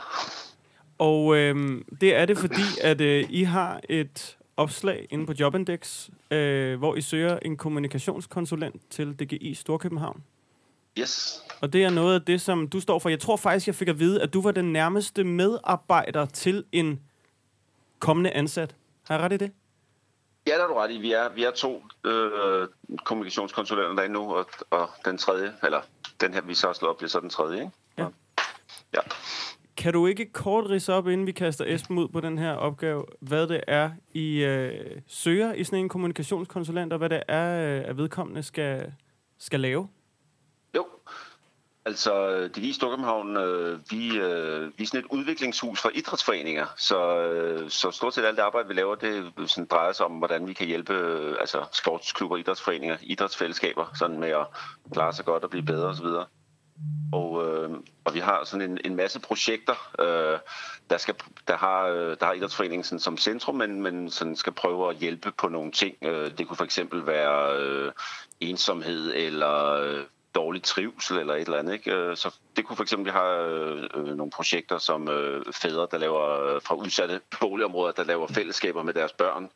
[0.99, 6.09] Og øh, det er det, fordi at øh, I har et opslag inde på Jobindex,
[6.31, 10.23] øh, hvor I søger en kommunikationskonsulent til DGI Storkøbenhavn.
[10.99, 11.43] Yes.
[11.61, 13.09] Og det er noget af det, som du står for.
[13.09, 17.01] Jeg tror faktisk, jeg fik at vide, at du var den nærmeste medarbejder til en
[17.99, 18.75] kommende ansat.
[19.07, 19.53] Har jeg ret i det?
[20.47, 20.99] Ja, der er du ret i.
[20.99, 22.69] Vi er, vi er to øh,
[23.05, 25.81] kommunikationskonsulenter derinde nu, og, og den tredje, eller
[26.21, 27.73] den her, vi så har slået op, bliver så den tredje, ikke?
[27.99, 28.07] Ja.
[28.95, 29.01] Ja.
[29.77, 33.05] Kan du ikke kort ridse op, inden vi kaster Esben ud på den her opgave,
[33.21, 37.89] hvad det er, I øh, søger i sådan en kommunikationskonsulent, og hvad det er, øh,
[37.89, 38.93] at vedkommende skal,
[39.39, 39.89] skal lave?
[40.75, 40.87] Jo.
[41.87, 46.67] Altså, det vi i Storkøbenhavn, øh, vi, øh, vi er sådan et udviklingshus for idrætsforeninger,
[46.77, 50.13] så, øh, så stort set alt det arbejde, vi laver, det sådan, drejer sig om,
[50.13, 54.47] hvordan vi kan hjælpe øh, altså, sportsklubber, idrætsforeninger, idrætsfællesskaber, sådan med at
[54.93, 56.07] klare sig godt og blive bedre osv.
[57.13, 57.71] Og, øh,
[58.05, 60.39] og vi har sådan en, en masse projekter, øh,
[60.91, 61.15] der, skal,
[61.49, 64.97] der, har, øh, der har idrætsforeningen sådan, som centrum, men, men sådan skal prøve at
[64.97, 65.97] hjælpe på nogle ting.
[66.03, 67.93] Øh, det kunne for eksempel være øh,
[68.41, 70.05] ensomhed eller øh,
[70.35, 71.73] dårlig trivsel eller et eller andet.
[71.73, 71.93] Ikke?
[71.93, 75.99] Øh, Så det kunne for eksempel, har øh, øh, nogle projekter som øh, fædre, der
[75.99, 79.51] laver øh, fra udsatte boligområder, der laver fællesskaber med deres børn,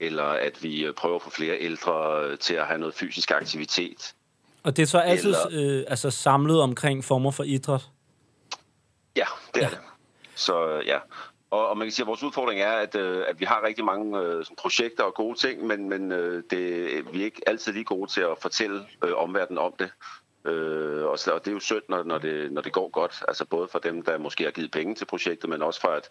[0.00, 4.14] eller at vi prøver at få flere ældre til at have noget fysisk aktivitet.
[4.62, 7.88] Og det er så altid øh, altså samlet omkring former for idræt.
[9.16, 9.78] Ja, det er det.
[10.34, 10.98] Så ja.
[11.50, 13.84] Og, og man kan sige, at vores udfordring er, at, øh, at vi har rigtig
[13.84, 16.60] mange øh, sådan projekter og gode ting, men, men øh, det,
[17.12, 19.90] vi er ikke altid lige gode til at fortælle øh, omverdenen om det.
[20.44, 23.24] Øh, og, så, og det er jo synd, når, når, det, når det går godt.
[23.28, 26.08] Altså både for dem, der måske har givet penge til projektet, men også for, at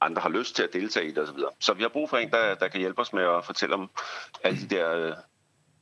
[0.00, 1.38] andre har lyst til at deltage i det osv.
[1.60, 3.90] Så, vi har brug for en, der, der kan hjælpe os med at fortælle om
[4.44, 5.12] alle de der øh,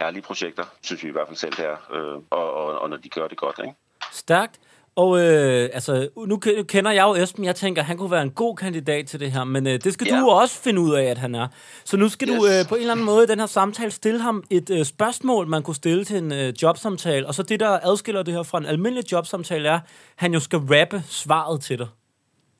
[0.01, 1.77] herlige projekter, synes vi i hvert fald selv, det er.
[1.93, 3.75] Øh, og, og, og når de gør det godt, ikke?
[4.13, 4.61] Stærkt.
[4.97, 7.45] Og øh, altså, nu ke- kender jeg jo Esben.
[7.45, 9.45] Jeg tænker, han kunne være en god kandidat til det her.
[9.45, 10.21] Men øh, det skal Ja.
[10.21, 11.49] du også finde ud af, at han er.
[11.85, 12.37] Så nu skal yes.
[12.39, 14.85] du øh, på en eller anden måde i den her samtale stille ham et øh,
[14.85, 17.27] spørgsmål, man kunne stille til en øh, jobsamtale.
[17.27, 19.81] Og så det, der adskiller det her fra en almindelig jobsamtale, er,
[20.17, 21.87] han jo skal rappe svaret til dig.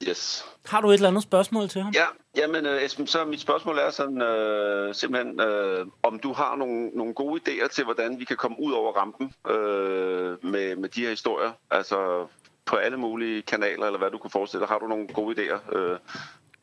[0.09, 0.45] Yes.
[0.67, 1.93] Har du et eller andet spørgsmål til ham?
[1.95, 2.05] Ja,
[2.37, 6.89] jamen øh, Esben, så mit spørgsmål er sådan øh, simpelthen, øh, om du har nogle,
[6.89, 11.01] nogle gode idéer til, hvordan vi kan komme ud over rampen øh, med, med de
[11.03, 11.53] her historier.
[11.71, 12.27] Altså
[12.65, 14.69] på alle mulige kanaler, eller hvad du kunne forestille dig.
[14.69, 15.99] Har du nogle gode idéer øh,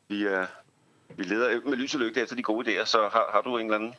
[0.08, 0.46] via
[1.16, 3.64] vi leder med lys og lygte efter de gode idéer, så har, har du en
[3.64, 3.94] eller anden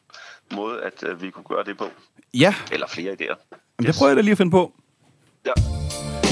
[0.54, 1.86] måde, at øh, vi kunne gøre det på?
[2.34, 3.36] Ja, Eller flere idéer.
[3.78, 4.74] men det prøver jeg da lige at finde på.
[5.46, 5.52] Ja.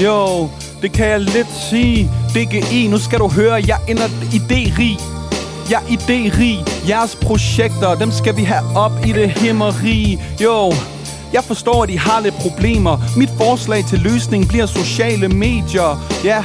[0.00, 0.48] Jo,
[0.82, 2.10] det kan jeg lidt sige.
[2.34, 5.00] DGI, nu skal du høre, jeg ender idérig.
[5.70, 6.88] Jeg er idérig.
[6.88, 10.18] Jeres projekter, dem skal vi have op i det himmeri.
[10.42, 10.72] Jo,
[11.32, 12.98] jeg forstår, at I har lidt problemer.
[13.16, 16.08] Mit forslag til løsning bliver sociale medier.
[16.24, 16.44] Ja,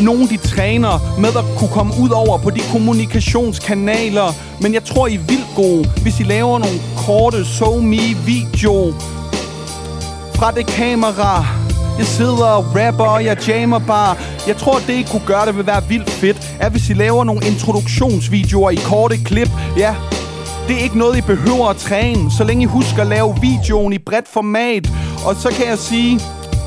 [0.00, 4.32] nogen de træner med at kunne komme ud over på de kommunikationskanaler.
[4.60, 8.94] Men jeg tror, I er vildt gode, hvis I laver nogle korte so me video
[10.34, 11.65] fra det kamera.
[11.98, 14.16] Jeg sidder og rapper, og jeg jammer bare.
[14.46, 17.24] Jeg tror, det I kunne gøre, det vil være vildt fedt, er hvis I laver
[17.24, 19.50] nogle introduktionsvideoer i korte klip.
[19.76, 19.94] Ja,
[20.68, 23.92] det er ikke noget, I behøver at træne, så længe I husker at lave videoen
[23.92, 24.92] i bredt format.
[25.26, 26.20] Og så kan jeg sige,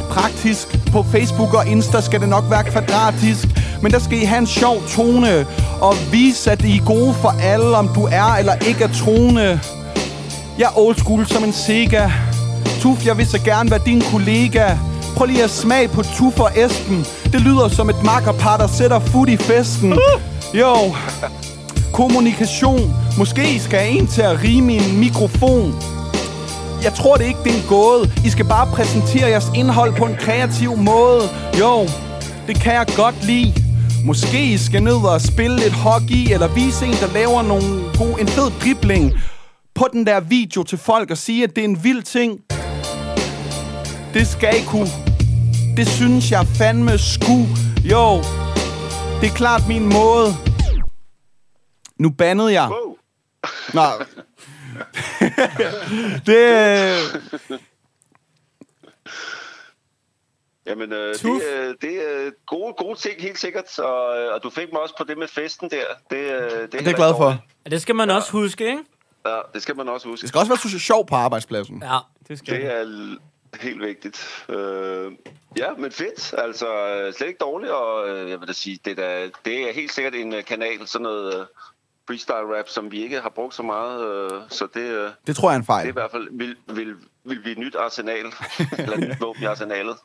[0.10, 3.48] praktisk, på Facebook og Insta skal det nok være kvadratisk.
[3.82, 5.46] Men der skal I have en sjov tone,
[5.82, 9.60] og vise, at I er gode for alle, om du er eller ikke er troende.
[10.60, 12.10] Jeg er old school som en Sega.
[12.82, 14.76] Tuf, jeg vil så gerne være din kollega.
[15.16, 17.06] Prøv lige at smage på tuffer æsken.
[17.34, 19.94] Det lyder som et makkerpar, der sætter fod i festen.
[20.54, 20.76] Jo,
[21.94, 22.96] kommunikation.
[23.18, 25.76] Måske skal jeg en til at rime i en mikrofon.
[26.84, 28.12] Jeg tror det ikke, det er en gåde.
[28.26, 31.22] I skal bare præsentere jeres indhold på en kreativ måde.
[31.60, 31.88] Jo,
[32.48, 33.54] det kan jeg godt lide.
[34.06, 38.22] Måske I skal ned og spille lidt hockey, eller vise en, der laver nogle gode,
[38.22, 39.14] en fed dribling
[39.76, 42.40] på den der video til folk og sige, at det er en vild ting.
[44.14, 44.92] Det skal I kunne.
[45.78, 47.38] Det synes jeg fandme sku.
[47.92, 48.18] Jo,
[49.22, 50.28] det er klart min måde.
[51.98, 52.70] Nu bandede jeg.
[52.70, 52.98] Wow.
[53.74, 53.82] Nå.
[56.28, 57.60] det, øh,
[60.66, 63.80] Jamen, øh, det, øh, det er gode, gode ting, helt sikkert.
[63.80, 65.84] Og, øh, og du fik mig også på det med festen der.
[66.10, 67.38] Det, øh, det, er det er jeg glad for.
[67.66, 68.84] Ja, det skal man også huske, ikke?
[69.26, 70.22] Ja, det skal man også huske.
[70.22, 71.84] Det skal også være så sjov på arbejdspladsen.
[71.84, 71.98] Ja.
[72.28, 73.18] Det skal Det er
[73.62, 74.46] helt vigtigt.
[74.50, 75.12] Øh,
[75.58, 76.34] ja, men fedt.
[76.38, 79.70] Altså, øh, slet ikke dårligt, og øh, jeg vil da sige, det er, da, det
[79.70, 81.48] er helt sikkert en øh, kanal, sådan noget
[82.08, 84.06] freestyle rap, som vi ikke har brugt så meget.
[84.32, 85.88] Øh, så det, øh, Det tror jeg er en det er fejl.
[85.88, 88.26] i hvert fald vil, vil, vil blive et nyt arsenal,
[88.80, 89.96] eller et nyt våben i arsenalet.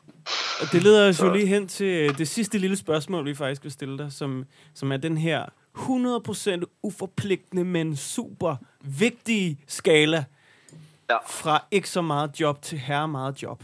[0.61, 3.71] Og det leder os jo lige hen til det sidste lille spørgsmål, vi faktisk vil
[3.71, 5.45] stille dig, som, som er den her
[5.77, 8.55] 100% uforpligtende, men super
[8.99, 10.25] vigtige skala
[11.09, 11.17] Ja.
[11.27, 13.63] fra ikke så meget job til herre meget job.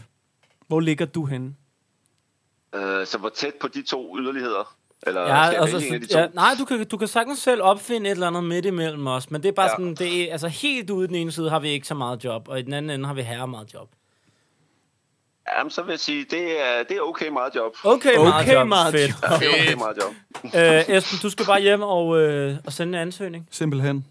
[0.67, 1.55] Hvor ligger du henne?
[2.75, 4.75] Øh, så hvor tæt på de to yderligheder?
[5.07, 6.19] Eller Ja, skal jeg altså, vælge en af de to?
[6.19, 9.31] ja, nej, du kan, du kan sagtens selv opfinde et eller andet midt imellem os,
[9.31, 9.71] men det er bare Ja.
[9.71, 12.23] sådan, det er, altså helt ude i den ene side har vi ikke så meget
[12.23, 13.89] job, og i den anden ende har vi herre meget job.
[15.57, 17.73] Jamen, så vil jeg sige, det er, det er okay meget job.
[17.83, 18.67] Okay, meget Okay, job.
[18.67, 19.11] meget Fedt.
[19.23, 20.13] Ja, det er okay meget job.
[20.89, 23.47] Øh, Esben, du skal bare hjem og, øh, og sende en ansøgning.
[23.51, 24.05] Simpelthen.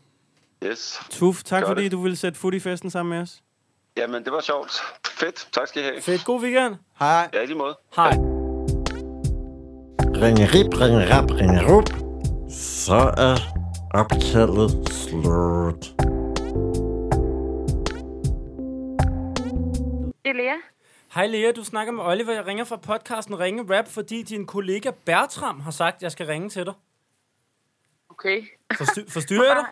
[0.65, 1.01] Yes.
[1.11, 1.93] Tuf, tak Gør fordi det.
[1.93, 3.43] du ville sætte fod i festen sammen med os.
[3.97, 4.73] Jamen, det var sjovt.
[5.07, 5.49] Fedt.
[5.53, 6.01] Tak skal I have.
[6.03, 6.75] Fedt, god weekend.
[6.99, 7.31] Hej.
[7.33, 7.79] Ja, i lige måde.
[7.97, 8.11] Hej.
[10.23, 11.89] Ringe rip, ringe rap, ringe rup.
[12.53, 13.37] Så er
[13.95, 15.85] optaget slut.
[20.25, 20.55] Det er Lea.
[21.15, 22.33] Hej Lea, du snakker med Oliver.
[22.33, 26.27] Jeg ringer fra podcasten Ringe Rap, fordi din kollega Bertram har sagt, at jeg skal
[26.27, 26.75] ringe til dig.
[28.11, 28.43] Okay.
[28.79, 29.67] Forstyr, forstyrrer jeg dig?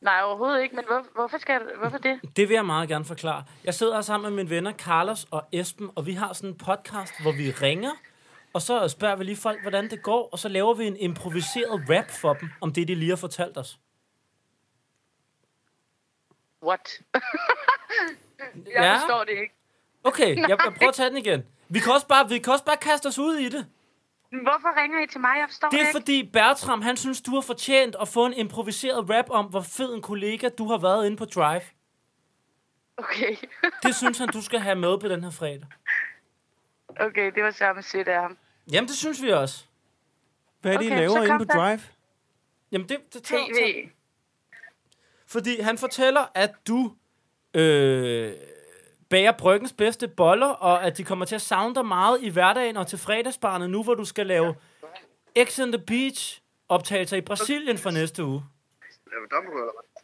[0.00, 2.20] Nej, overhovedet ikke, men hvor, hvorfor, skal, hvorfor det?
[2.36, 3.44] Det vil jeg meget gerne forklare.
[3.64, 6.56] Jeg sidder her sammen med mine venner Carlos og Esben, og vi har sådan en
[6.58, 7.90] podcast, hvor vi ringer,
[8.52, 11.82] og så spørger vi lige folk, hvordan det går, og så laver vi en improviseret
[11.90, 13.78] rap for dem, om det, de lige har fortalt os.
[16.66, 17.00] What?
[18.54, 18.94] jeg Ja.
[18.96, 19.54] forstår det ikke.
[20.04, 21.44] Okay, jeg, jeg prøver at tage den igen.
[21.68, 23.66] Vi kan, også bare, vi kan også bare kaste os ud i det.
[24.32, 25.36] Men Hvorfor ringer I til mig?
[25.38, 25.98] Jeg forstår Det det, er ikke.
[25.98, 29.94] fordi Bertram, han synes, du har fortjent at få en improviseret rap om, hvor fed
[29.94, 31.62] en kollega du har været inde på Drive.
[32.96, 33.36] Okay.
[33.82, 35.66] Det synes han, du skal have med på den her fredag.
[37.00, 38.38] okay, det var samme sødt af ham.
[38.72, 39.64] Jamen, det synes vi også.
[40.60, 41.54] Hvad er det, I Okay, laver så inde på der.
[41.58, 41.80] Drive?
[42.72, 43.54] Jamen, det, det tager, TV.
[43.54, 43.88] tager.
[45.26, 46.92] Fordi han fortæller, at du
[47.54, 48.32] øh,
[49.10, 52.76] bager bryggens bedste boller, og at de kommer til at savne dig meget i hverdagen
[52.76, 54.54] og til fredagsbarnet nu, hvor du skal lave
[55.44, 58.42] X on the Beach optagelser i Brasilien for næste uge.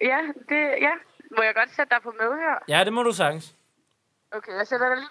[0.00, 0.92] Ja, det, ja.
[1.36, 2.64] Må jeg godt sætte dig på medhør?
[2.68, 3.54] Ja, det må du sagtens.
[4.30, 5.08] Okay, jeg sætter dig lige.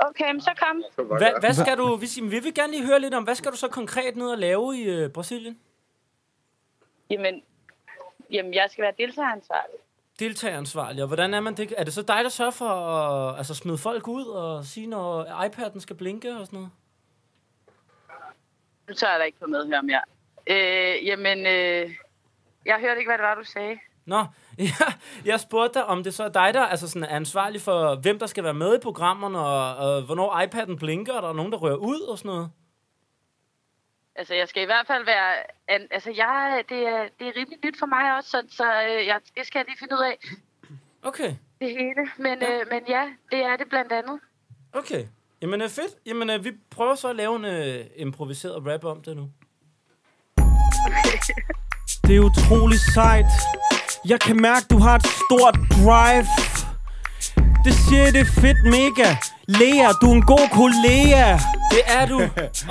[0.00, 1.06] Okay, men så kom.
[1.06, 1.96] Hvad, hvad skal du...
[1.96, 4.38] Vi, vi vil gerne lige høre lidt om, hvad skal du så konkret ned og
[4.38, 5.60] lave i øh, Brasilien?
[7.10, 7.42] Jamen,
[8.30, 9.78] jamen, jeg skal være deltageransvarlig.
[10.18, 11.74] Deltageransvarlig, og hvordan er man det?
[11.76, 15.24] Er det så dig, der sørger for at altså, smide folk ud og sige, når
[15.24, 16.70] iPad'en skal blinke og sådan noget?
[18.88, 20.02] Nu tager jeg dig ikke på medhør mere.
[20.46, 21.90] Øh, jamen, øh,
[22.66, 23.78] jeg hørte ikke, hvad det var, du sagde.
[24.04, 24.16] Nå,
[24.58, 24.92] jeg,
[25.24, 28.18] jeg spurgte dig, om det så er dig, der altså sådan, er ansvarlig for, hvem
[28.18, 31.52] der skal være med i programmerne, og, og hvornår iPad'en blinker, og der er nogen,
[31.52, 32.50] der rører ud og sådan noget.
[34.16, 35.34] Altså, jeg skal i hvert fald være...
[35.68, 39.06] An, altså, jeg, det, er, det er rimelig nyt for mig også, så, så øh,
[39.06, 40.16] jeg, det skal jeg lige finde ud af,
[41.04, 42.02] Okay, det hele.
[42.18, 43.02] Men ja, øh, men ja
[43.32, 44.20] det er det blandt andet.
[44.72, 45.04] okay.
[45.42, 45.94] Jamen, øh, fedt.
[46.06, 49.22] Jamen, øh, vi prøver så at lave en øh, improviseret rap om det nu.
[52.06, 53.24] Det er utrolig sejt.
[54.08, 56.26] Jeg kan mærke, du har et stort drive.
[57.64, 59.08] Det siger det er fedt mega.
[59.58, 61.26] Lea, du er en god kollega.
[61.74, 62.18] Det er du,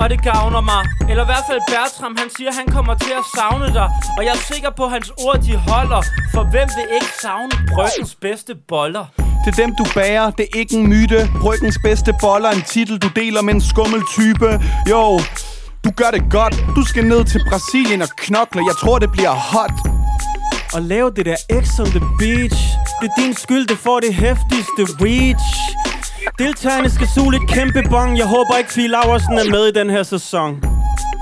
[0.00, 0.82] og det gavner mig.
[1.10, 3.88] Eller i hvert fald Bertram, han siger, han kommer til at savne dig.
[4.16, 6.02] Og jeg er sikker på, at hans ord, de holder.
[6.34, 9.04] For hvem vil ikke savne bryggens bedste boller?
[9.44, 11.18] Det er dem, du bærer, det er ikke en myte.
[11.40, 14.60] Bryggens bedste boller, en titel, du deler med en skummel type.
[14.90, 15.20] Jo,
[15.84, 16.54] du gør det godt.
[16.76, 18.60] Du skal ned til Brasilien og knokle.
[18.70, 19.76] Jeg tror, det bliver hot.
[20.74, 22.58] Og lave det der X on the beach.
[23.00, 25.46] Det er din skyld, det får det hæftigste reach.
[26.38, 28.18] Deltagerne skal suge et kæmpe bong.
[28.18, 30.50] Jeg håber ikke, Fie Laversen er med i den her sæson.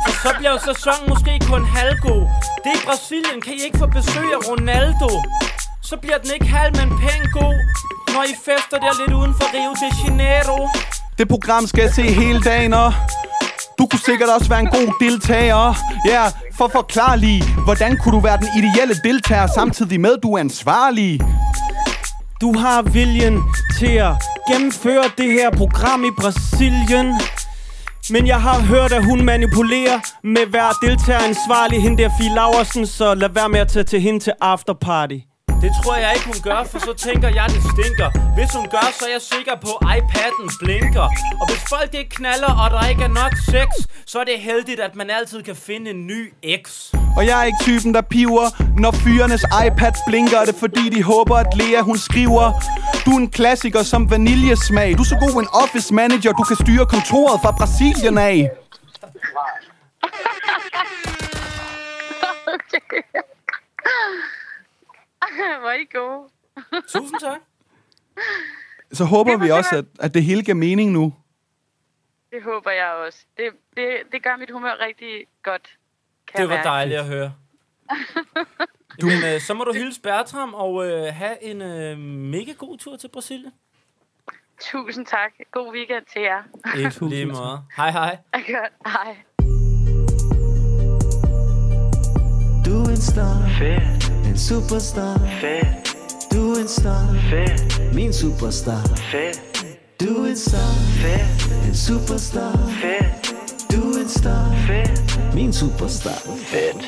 [0.05, 2.23] For så bliver sæsonen måske kun halvgod.
[2.63, 5.11] Det er i Brasilien, kan I ikke få besøg af Ronaldo?
[5.83, 7.57] Så bliver den ikke halv, men pæn god.
[8.15, 10.69] Når I fester der lidt uden for Rio de Janeiro.
[11.19, 12.93] Det program skal jeg se hele dagen, og
[13.79, 15.75] du kunne sikkert også være en god deltager.
[16.07, 20.23] Ja, yeah, for forklar lige, hvordan kunne du være den ideelle deltager, samtidig med, at
[20.23, 21.21] du er ansvarlig?
[22.41, 23.43] Du har viljen
[23.78, 24.14] til at
[24.53, 27.07] gennemføre det her program i Brasilien.
[28.11, 32.86] Men jeg har hørt, at hun manipulerer med hver deltager ansvarlig, hende der Fie Laversen,
[32.86, 35.18] så lad være med at tage til hende til afterparty.
[35.65, 38.09] Det tror jeg ikke, hun gør, for så tænker jeg, det stinker.
[38.37, 41.07] Hvis hun gør, så er jeg sikker på, at iPad'en blinker.
[41.41, 43.69] Og hvis folk ikke knaller, og der ikke er nok sex,
[44.07, 46.93] så er det heldigt, at man altid kan finde en ny eks.
[47.17, 48.47] Og jeg er ikke typen, der piver,
[48.79, 50.39] når fyrenes iPad blinker.
[50.39, 52.45] Er det fordi, de håber, at Lea hun skriver?
[53.05, 54.97] Du er en klassiker som vaniljesmag.
[54.97, 58.39] Du er så god en office manager, du kan styre kontoret fra Brasilien af.
[62.47, 63.03] Okay.
[65.61, 66.29] Hvor er I gode.
[66.89, 67.41] Tusind tak.
[68.93, 71.14] Så håber vi også, at, at det hele giver mening nu.
[72.33, 73.25] Det håber jeg også.
[73.37, 73.45] Det,
[73.77, 75.77] det, det gør mit humør rigtig godt.
[76.27, 76.68] Kan Det var mærke.
[76.68, 77.35] dejligt at høre.
[79.01, 82.79] Du, Men, øh, så må du hilse Bertram og øh, have en øh, mega god
[82.79, 83.53] tur til Brasilien.
[84.61, 85.33] Tusind tak.
[85.51, 86.43] God weekend til jer.
[86.77, 87.62] Ikke lige måde.
[87.77, 88.18] Hej hej.
[88.33, 88.73] Godt.
[88.87, 89.16] Hej.
[92.66, 93.49] Du er en star.
[93.59, 94.20] Fedt.
[94.49, 95.18] Superstar.
[95.41, 95.97] Fedt.
[96.32, 97.14] Du er en star.
[97.30, 97.95] Fedt.
[97.95, 98.82] Min superstar.
[98.97, 99.66] Fedt.
[100.01, 100.72] Du er en star.
[101.03, 101.68] Fedt.
[101.68, 102.53] En superstar.
[102.82, 103.34] Fedt.
[103.72, 104.55] Du er en star.
[104.66, 105.34] Fedt.
[105.34, 106.20] Min superstar.
[106.36, 106.82] Fedt.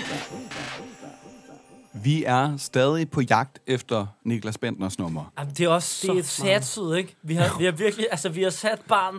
[2.04, 5.32] Vi er stadig på jagt efter Niklas Bentners nummer.
[5.38, 7.16] Jamen, det er også det er satset, ikke?
[7.22, 9.16] Vi har, vi har virkelig, altså vi har sat barn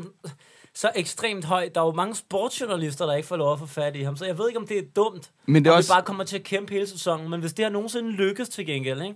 [0.75, 1.75] så ekstremt højt.
[1.75, 4.25] Der er jo mange sportsjournalister, der ikke får lov at få fat i ham, så
[4.25, 5.31] jeg ved ikke, om det er dumt.
[5.45, 7.29] Men det er om også- vi bare kommer til at kæmpe hele sæsonen.
[7.29, 9.15] Men hvis det har nogensinde lykkes til gengæld, ikke?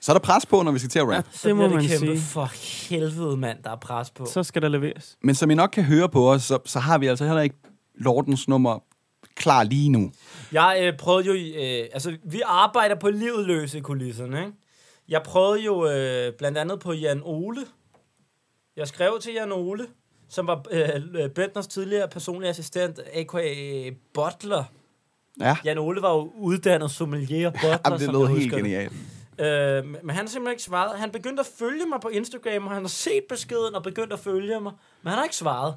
[0.00, 1.26] Så er der pres på, når vi skal til at rap.
[1.32, 2.18] Så Det må det man kæmpe sige.
[2.20, 2.50] for
[2.88, 4.26] helvede, mand, der er pres på.
[4.26, 5.16] Så skal der leveres.
[5.22, 7.56] Men som I nok kan høre på os, så, så har vi altså heller ikke
[7.94, 8.78] Lordens nummer
[9.34, 10.12] klar lige nu.
[10.52, 14.52] Jeg øh, prøvede jo, øh, altså vi arbejder på livet løs i kulisserne, ikke?
[15.08, 17.60] Jeg prøvede jo øh, blandt andet på Jan Ole.
[18.76, 19.86] Jeg skrev til Jan Ole,
[20.28, 23.90] som var øh, Bentners tidligere personlige assistent, a.k.a.
[24.14, 24.64] Butler.
[25.40, 28.92] Ja, Jan Ole var jo uddannet sommelier og butler, Jamen, det lød helt genialt.
[29.38, 30.98] Øh, men han har simpelthen ikke svaret.
[30.98, 34.18] Han begyndte at følge mig på Instagram, og han har set beskeden og begyndt at
[34.18, 34.72] følge mig.
[35.02, 35.74] Men han har ikke svaret.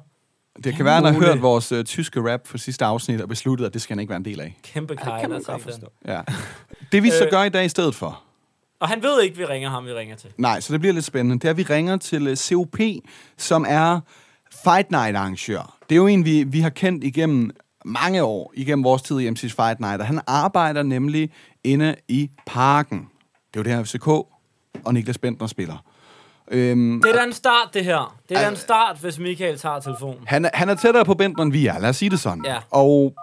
[0.64, 3.28] Det kan være, at han har hørt vores uh, tyske rap for sidste afsnit og
[3.28, 4.58] besluttet, at det skal han ikke være en del af.
[4.62, 5.20] Kæmpe kejler.
[5.20, 5.86] kan man godt ikke forstå.
[6.06, 6.20] Ja.
[6.92, 7.30] Det vi så Øh.
[7.30, 8.22] gør i dag i stedet for,
[8.80, 10.30] Og han ved ikke, vi ringer ham, vi ringer til.
[10.36, 12.78] nej, så det bliver lidt spændende, det er, at vi ringer til uh, COP,
[13.36, 14.00] som er
[14.64, 15.76] Fight Night arrangør.
[15.88, 17.50] Det er jo en, vi, vi har kendt igennem
[17.84, 21.30] mange år, igennem vores tid i MC's Fight Night, og han arbejder nemlig
[21.64, 22.98] inde i parken.
[23.54, 24.06] Det er jo det her FCK
[24.84, 25.84] og Niklas Bentner spiller.
[26.50, 28.16] Øhm, Det er da en start, det her.
[28.28, 30.18] Det er da en start, hvis Michael tager telefonen.
[30.26, 31.78] Han er, han er tættere på Bentner, end vi er.
[31.78, 32.44] Lad os sige det sådan.
[32.46, 32.56] Ja.
[32.70, 33.14] Og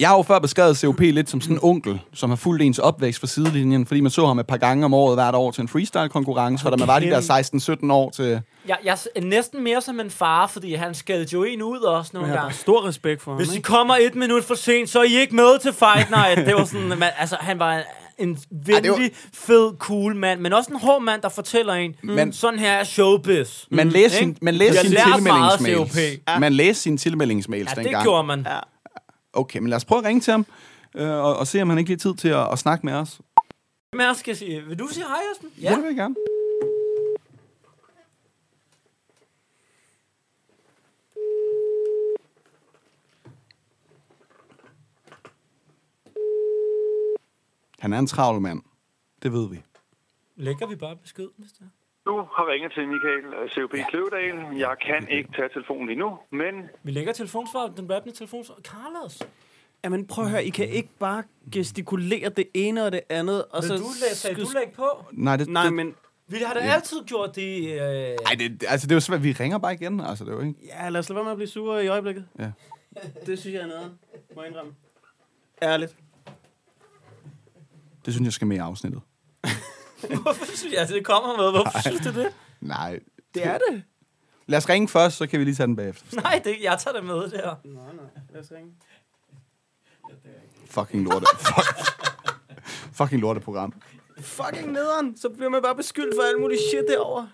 [0.00, 2.78] jeg har jo før beskrevet COP lidt som sådan en onkel, som har fulgt ens
[2.78, 5.62] opvækst fra sidelinjen, fordi man så ham et par gange om året hvert år til
[5.62, 8.40] en freestyle-konkurrence, hvor da man var de der 16-17 år til...
[8.68, 12.10] Jeg, jeg er næsten mere som en far, fordi han skældte jo en ud også
[12.14, 12.58] nogle Jeg har gange.
[12.58, 13.38] stor respekt for ham.
[13.38, 13.66] Hvis I ikke?
[13.66, 16.46] kommer et minut for sent, så er I ikke med til Fight Night.
[16.46, 17.82] Det var sådan, man, altså, han var
[18.18, 22.16] en venlig, var- fed, cool mand, men også en hård mand, der fortæller en, Men-
[22.16, 23.64] men, sådan her er showbiz.
[23.70, 24.44] Man læste sin, Ikke?
[24.44, 25.92] man læste Jeg sin tilmeldingsmails.
[26.26, 26.40] COP.
[26.40, 28.04] Man læste sine tilmeldingsmails Ja, det dengang.
[28.04, 28.46] gjorde man.
[28.50, 28.58] Ja.
[29.32, 30.46] Okay, men lad os prøve at ringe til ham,
[30.94, 32.92] øh, og, og se, om han ikke lige har tid til at, at snakke med
[32.92, 33.20] os.
[33.90, 34.62] Hvem er skal sige?
[34.62, 35.50] Vil du sige hej, Esben?
[35.62, 35.70] Ja.
[35.70, 36.14] det vil jeg gerne.
[47.78, 48.62] Han er en travl mand.
[49.22, 49.62] Det ved vi.
[50.36, 51.81] Lægger vi bare besked, hvis det er.
[52.06, 53.74] Du har ringet til Michael øh, C.O.P.
[53.74, 53.84] Ja.
[53.90, 54.56] Kløvedal.
[54.58, 58.54] Jeg kan ikke tage telefonen lige nu, men Vi lægger telefonsvar, den rappende telefonsvar.
[58.62, 59.22] Carlos!
[59.84, 61.22] Jamen prøv at høre, I kan ikke bare
[61.52, 63.74] gestikulere det ene og det andet, og Vil så...
[63.76, 65.04] du lægge, sagde du lægge på?
[65.12, 65.94] Nej, det, Nej, det, men...
[66.26, 67.72] Vi har da altid gjort det.
[67.72, 67.78] Øh...
[67.78, 69.22] Ej, det, altså, det er jo svært.
[69.22, 70.00] Vi ringer bare igen.
[70.00, 70.54] Altså, det er jo ikke...
[70.66, 72.26] Ja, lad os lade være med at blive sure i øjeblikket.
[72.38, 72.50] Ja.
[73.26, 73.92] Det synes jeg er noget,
[74.36, 74.72] må jeg indrømme.
[75.62, 75.96] Ærligt.
[78.04, 79.00] Det synes jeg skal med i afsnittet.
[80.22, 81.50] Hvorfor synes jeg, det kommer med?
[81.50, 82.34] Hvorfor synes du det?
[82.60, 83.00] Nej.
[83.34, 83.82] Det er det.
[84.46, 86.20] Lad os ringe først, så kan vi lige tage den bagefter.
[86.22, 87.54] Nej, det, jeg tager det med der.
[87.64, 88.04] Nej, nej.
[88.32, 88.72] Lad os ringe.
[90.70, 91.26] Fucking lorte.
[91.38, 91.92] Fuck.
[92.92, 93.74] Fucking lorteprogram.
[94.20, 95.16] Fucking nederen.
[95.16, 97.30] Så bliver man bare beskyldt for alt muligt shit derovre.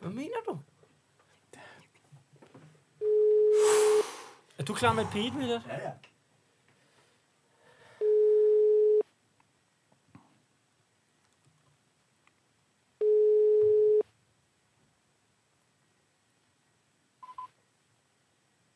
[0.00, 0.58] Hvad mener du?
[4.58, 5.62] Er du klar med et Mille?
[5.68, 5.90] Ja, ja.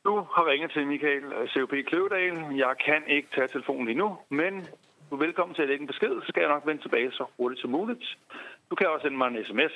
[0.07, 1.75] Du har ringet til Michael øh, C.O.P.
[1.89, 2.37] Kløvedal.
[2.65, 4.09] Jeg kan ikke tage telefonen lige nu,
[4.41, 4.53] men
[5.07, 7.25] du er velkommen til at lægge en besked, så skal jeg nok vende tilbage så
[7.39, 8.05] hurtigt som muligt.
[8.71, 9.75] Du kan også sende mig en sms,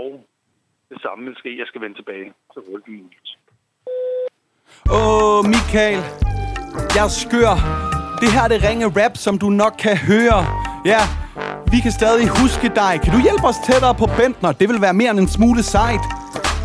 [0.00, 0.08] og
[0.90, 3.28] det samme vil ske, jeg skal vende tilbage så hurtigt som muligt.
[4.98, 6.00] Åh, Michael.
[6.96, 7.56] Jeg er skør.
[8.22, 10.38] Det her det ringe rap, som du nok kan høre.
[10.92, 11.02] Ja,
[11.72, 12.92] vi kan stadig huske dig.
[13.02, 14.52] Kan du hjælpe os tættere på Bentner?
[14.60, 16.04] Det vil være mere end en smule sejt.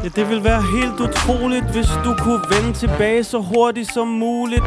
[0.04, 4.64] Ja, det vil være helt utroligt, hvis du kunne vende tilbage så hurtigt som muligt.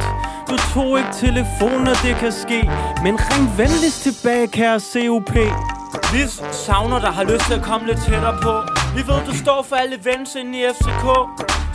[0.51, 2.71] Du tog ikke telefonen, og det kan ske.
[3.03, 5.31] Men ring venligst tilbage, kære COP.
[6.13, 8.82] Hvis savner dig, har lyst til at komme lidt tættere på.
[8.97, 11.05] Vi ved, du står for alle events inde i FCK.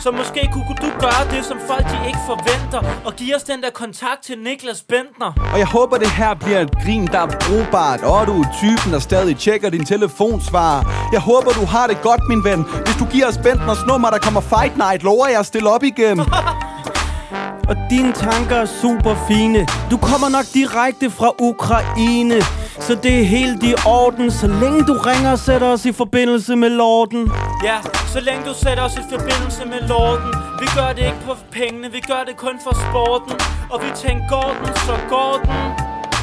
[0.00, 2.80] Så måske kunne du gøre det, som folk de ikke forventer.
[3.06, 5.32] Og give os den der kontakt til Niklas Bentner.
[5.52, 8.00] Og jeg håber, det her bliver et grin, der er brugbart.
[8.02, 10.74] Og du er typen, der stadig tjekker din telefonsvar.
[11.12, 12.60] Jeg håber, du har det godt, min ven.
[12.84, 15.82] Hvis du giver os Bentners nummer, der kommer Fight Night, lover jeg at stille op
[15.82, 16.20] igen.
[17.70, 19.66] Og dine tanker er super fine.
[19.90, 22.34] Du kommer nok direkte fra Ukraine.
[22.80, 26.56] Så det er helt i orden, så længe du ringer og sætter os i forbindelse
[26.56, 27.30] med lorden.
[27.64, 27.78] Ja,
[28.12, 30.32] så længe du sætter os i forbindelse med lorden.
[30.60, 33.32] Vi gør det ikke på pengene, vi gør det kun for sporten.
[33.70, 35.54] Og vi tænker, går den, så går den.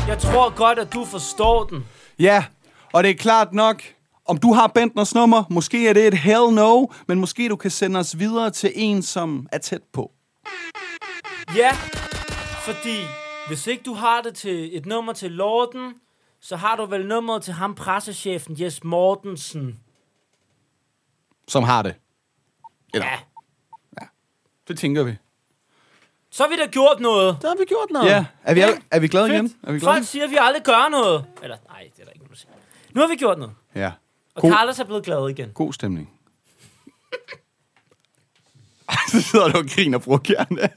[0.07, 1.85] Jeg tror godt, at du forstår den.
[2.19, 2.43] Ja,
[2.93, 3.83] og det er klart nok,
[4.27, 7.71] om du har Bentners nummer, måske er det et hell no, men måske du kan
[7.71, 10.11] sende os videre til en, som er tæt på.
[11.55, 11.71] Ja,
[12.59, 12.97] fordi
[13.47, 15.93] hvis ikke du har det til et nummer til lorden,
[16.45, 19.79] så har du vel nummeret til ham, pressechefen Jes Mortensen.
[21.47, 21.95] Som har det.
[22.93, 23.07] Eller,
[24.01, 24.07] Ja,
[24.67, 25.15] det tænker vi.
[26.31, 27.37] så har vi da gjort noget.
[27.41, 28.07] Der har vi gjort noget.
[28.09, 28.67] Ja, er vi, Ja.
[28.91, 29.35] er vi glade Fedt.
[29.35, 29.53] igen?
[29.63, 29.95] Er vi glade?
[29.95, 31.25] Folk siger, at vi aldrig gør noget.
[31.43, 32.51] Eller, nej, det er der ikke siger.
[32.93, 33.53] Nu har vi gjort noget.
[33.75, 33.91] Ja.
[34.35, 35.51] Og God, Carlos er blevet glad igen.
[35.53, 36.09] god stemning.
[39.11, 40.69] Så sidder du og griner, bror gerne.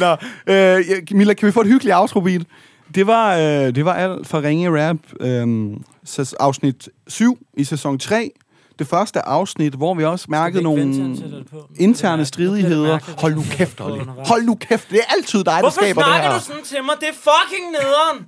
[0.00, 0.12] Nå,
[0.52, 2.42] øh, ja, Mila, kan vi få et hyggeligt outro beat?
[2.94, 5.76] Det var, øh, det var alt for Ringe Rap, øh,
[6.40, 8.30] afsnit 7 i sæson 3.
[8.78, 12.98] Det første afsnit, hvor vi også mærkede vente nogle det interne stridigheder.
[13.20, 14.04] Hold nu kæft, Olli.
[14.26, 14.90] Hold nu kæft.
[14.90, 16.38] Det er altid dig, der Hvorfor skaber det snakker her.
[16.38, 16.94] du sådan til mig?
[17.00, 18.26] Det er fucking nederen.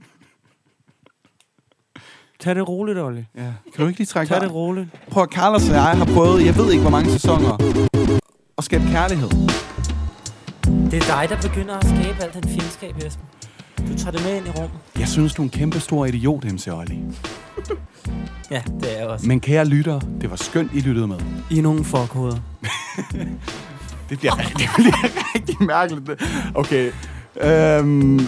[2.40, 3.24] Tag det roligt, Olli.
[3.36, 3.42] Ja.
[3.42, 4.88] Kan du ikke lige trække Tag det roligt.
[5.10, 7.56] Prøv at Carlos og jeg har prøvet, jeg ved ikke hvor mange sæsoner,
[8.58, 9.28] at skabe kærlighed.
[10.90, 13.24] Det er dig, der begynder at skabe alt den fjendskab, Esben.
[13.88, 14.70] Du tager det med ind i rummet.
[14.98, 16.98] Jeg synes, du er en kæmpe stor idiot, MC Olli.
[18.50, 19.26] Ja, det er jeg også.
[19.26, 21.16] Men kære lytter, det var skønt, I lyttede med.
[21.50, 22.36] I er nogle fuckhoveder.
[24.10, 26.10] Det bliver, det bliver rigtig mærkeligt.
[26.54, 26.92] Okay.
[27.42, 28.20] Øhm,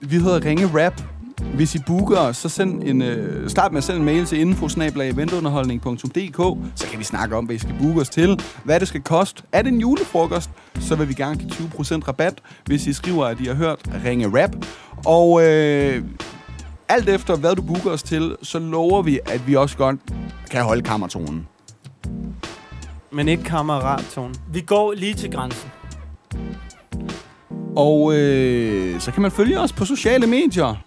[0.00, 1.02] vi hedder Ringe Rap.
[1.42, 6.36] Hvis I booker så send en, øh, start med at sende en mail til info-eventunderholdning.dk
[6.74, 9.42] Så kan vi snakke om, hvad I skal booke os til, hvad det skal koste.
[9.52, 13.40] Er det en julefrokost, så vil vi gerne give 20% rabat, hvis I skriver, at
[13.40, 14.56] I har hørt Ringe Rap.
[15.06, 16.04] Og øh,
[16.88, 19.96] alt efter, hvad du booker os til, så lover vi, at vi også godt
[20.50, 21.48] kan holde kammertonen.
[23.12, 24.34] Men ikke kammerat-tone.
[24.52, 25.70] Vi går lige til grænsen.
[27.76, 30.85] Og øh, så kan man følge os på sociale medier.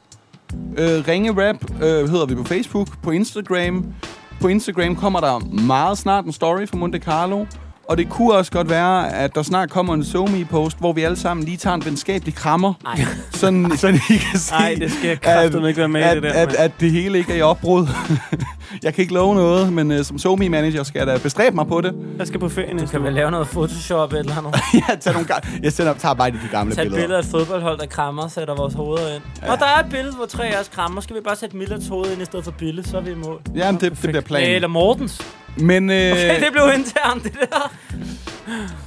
[0.54, 3.94] Øh, Ringe Rap øh, hedder vi på Facebook, på Instagram.
[4.42, 7.46] På Instagram kommer der meget snart en story fra Monte Carlo.
[7.90, 11.18] Og det kunne også godt være, at der snart kommer en SoMe-post, hvor vi alle
[11.18, 12.74] sammen lige tager en venskabelig krammer.
[12.84, 13.00] Nej.
[13.32, 16.24] Sådan, sådan I kan se, Ej, det skal jeg ikke være med i, at, det
[16.24, 17.88] der, at, at det hele ikke er i opbrud.
[18.84, 21.82] jeg kan ikke love noget, men uh, som SoMe-manager skal jeg da bestræbe mig på
[21.82, 21.94] det.
[22.18, 24.54] Jeg skal på ferie Du kan vel lave noget Photoshop eller andet.
[24.90, 27.02] jeg, tager nogle ga- jeg sender, tager bare de gamle Tag et billeder.
[27.04, 29.24] billede af et fodboldhold, der krammer og sætter vores hoveder ind.
[29.42, 29.52] Ja.
[29.52, 31.02] Og der er et billede, hvor tre af os krammer.
[31.02, 33.16] Skal vi bare sætte Millets hoved ind i stedet for Bille, så er vi i
[33.16, 33.42] mål.
[33.56, 34.56] Jamen, det, det bliver planen.
[34.56, 35.22] eller Mortens.
[35.60, 37.72] Men øh, Okay, det blev internt, det der.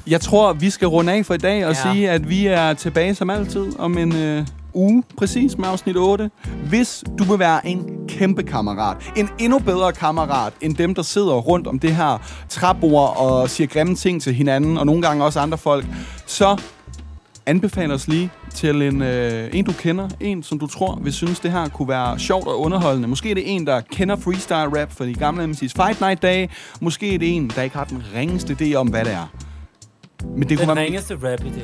[0.07, 1.93] jeg tror, vi skal runde af for i dag og Ja.
[1.93, 6.31] sige, at vi er tilbage som altid om en øh, uge, præcis med afsnit 8.
[6.69, 11.33] Hvis du vil være en kæmpe kammerat, en endnu bedre kammerat end dem, der sidder
[11.35, 12.19] rundt om det her
[12.49, 15.87] træbord og siger grimme ting til hinanden, og nogle gange også andre folk,
[16.27, 16.57] så
[17.47, 20.09] anbefale os lige til en, øh, en, du kender.
[20.21, 23.09] En, som du tror vil synes, det her kunne være sjovt og underholdende.
[23.09, 26.49] Måske er det en, der kender freestyle rap fra de gamle MC's Fight Night dage.
[26.81, 29.33] Måske er det en, der ikke har den ringeste idé om, hvad det er.
[30.37, 31.61] Men det kunne, Den være, ringeste rap-idé.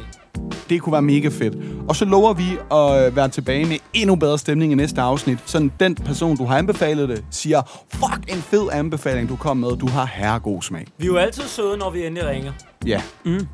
[0.69, 1.55] det kunne være mega fedt.
[1.89, 5.39] Og så lover vi at øh, være tilbage med endnu bedre stemning i næste afsnit.
[5.47, 7.63] Sådan den person, du har anbefalet det, siger,
[7.95, 9.77] fuck en fed anbefaling, du kom med.
[9.77, 10.87] Du har herregod smag.
[10.99, 12.53] Vi er jo altid søde, når vi endelig ringer.
[12.87, 13.03] Ja.
[13.25, 13.47] Mm.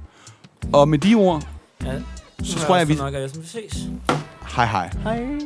[0.72, 1.42] Og med de ord,
[1.84, 1.92] Ja.
[2.42, 2.94] Så tror jeg, vi...
[2.94, 3.88] Nok, jeg, som vi ses.
[4.56, 4.90] Hej hej.
[5.02, 5.38] Hej.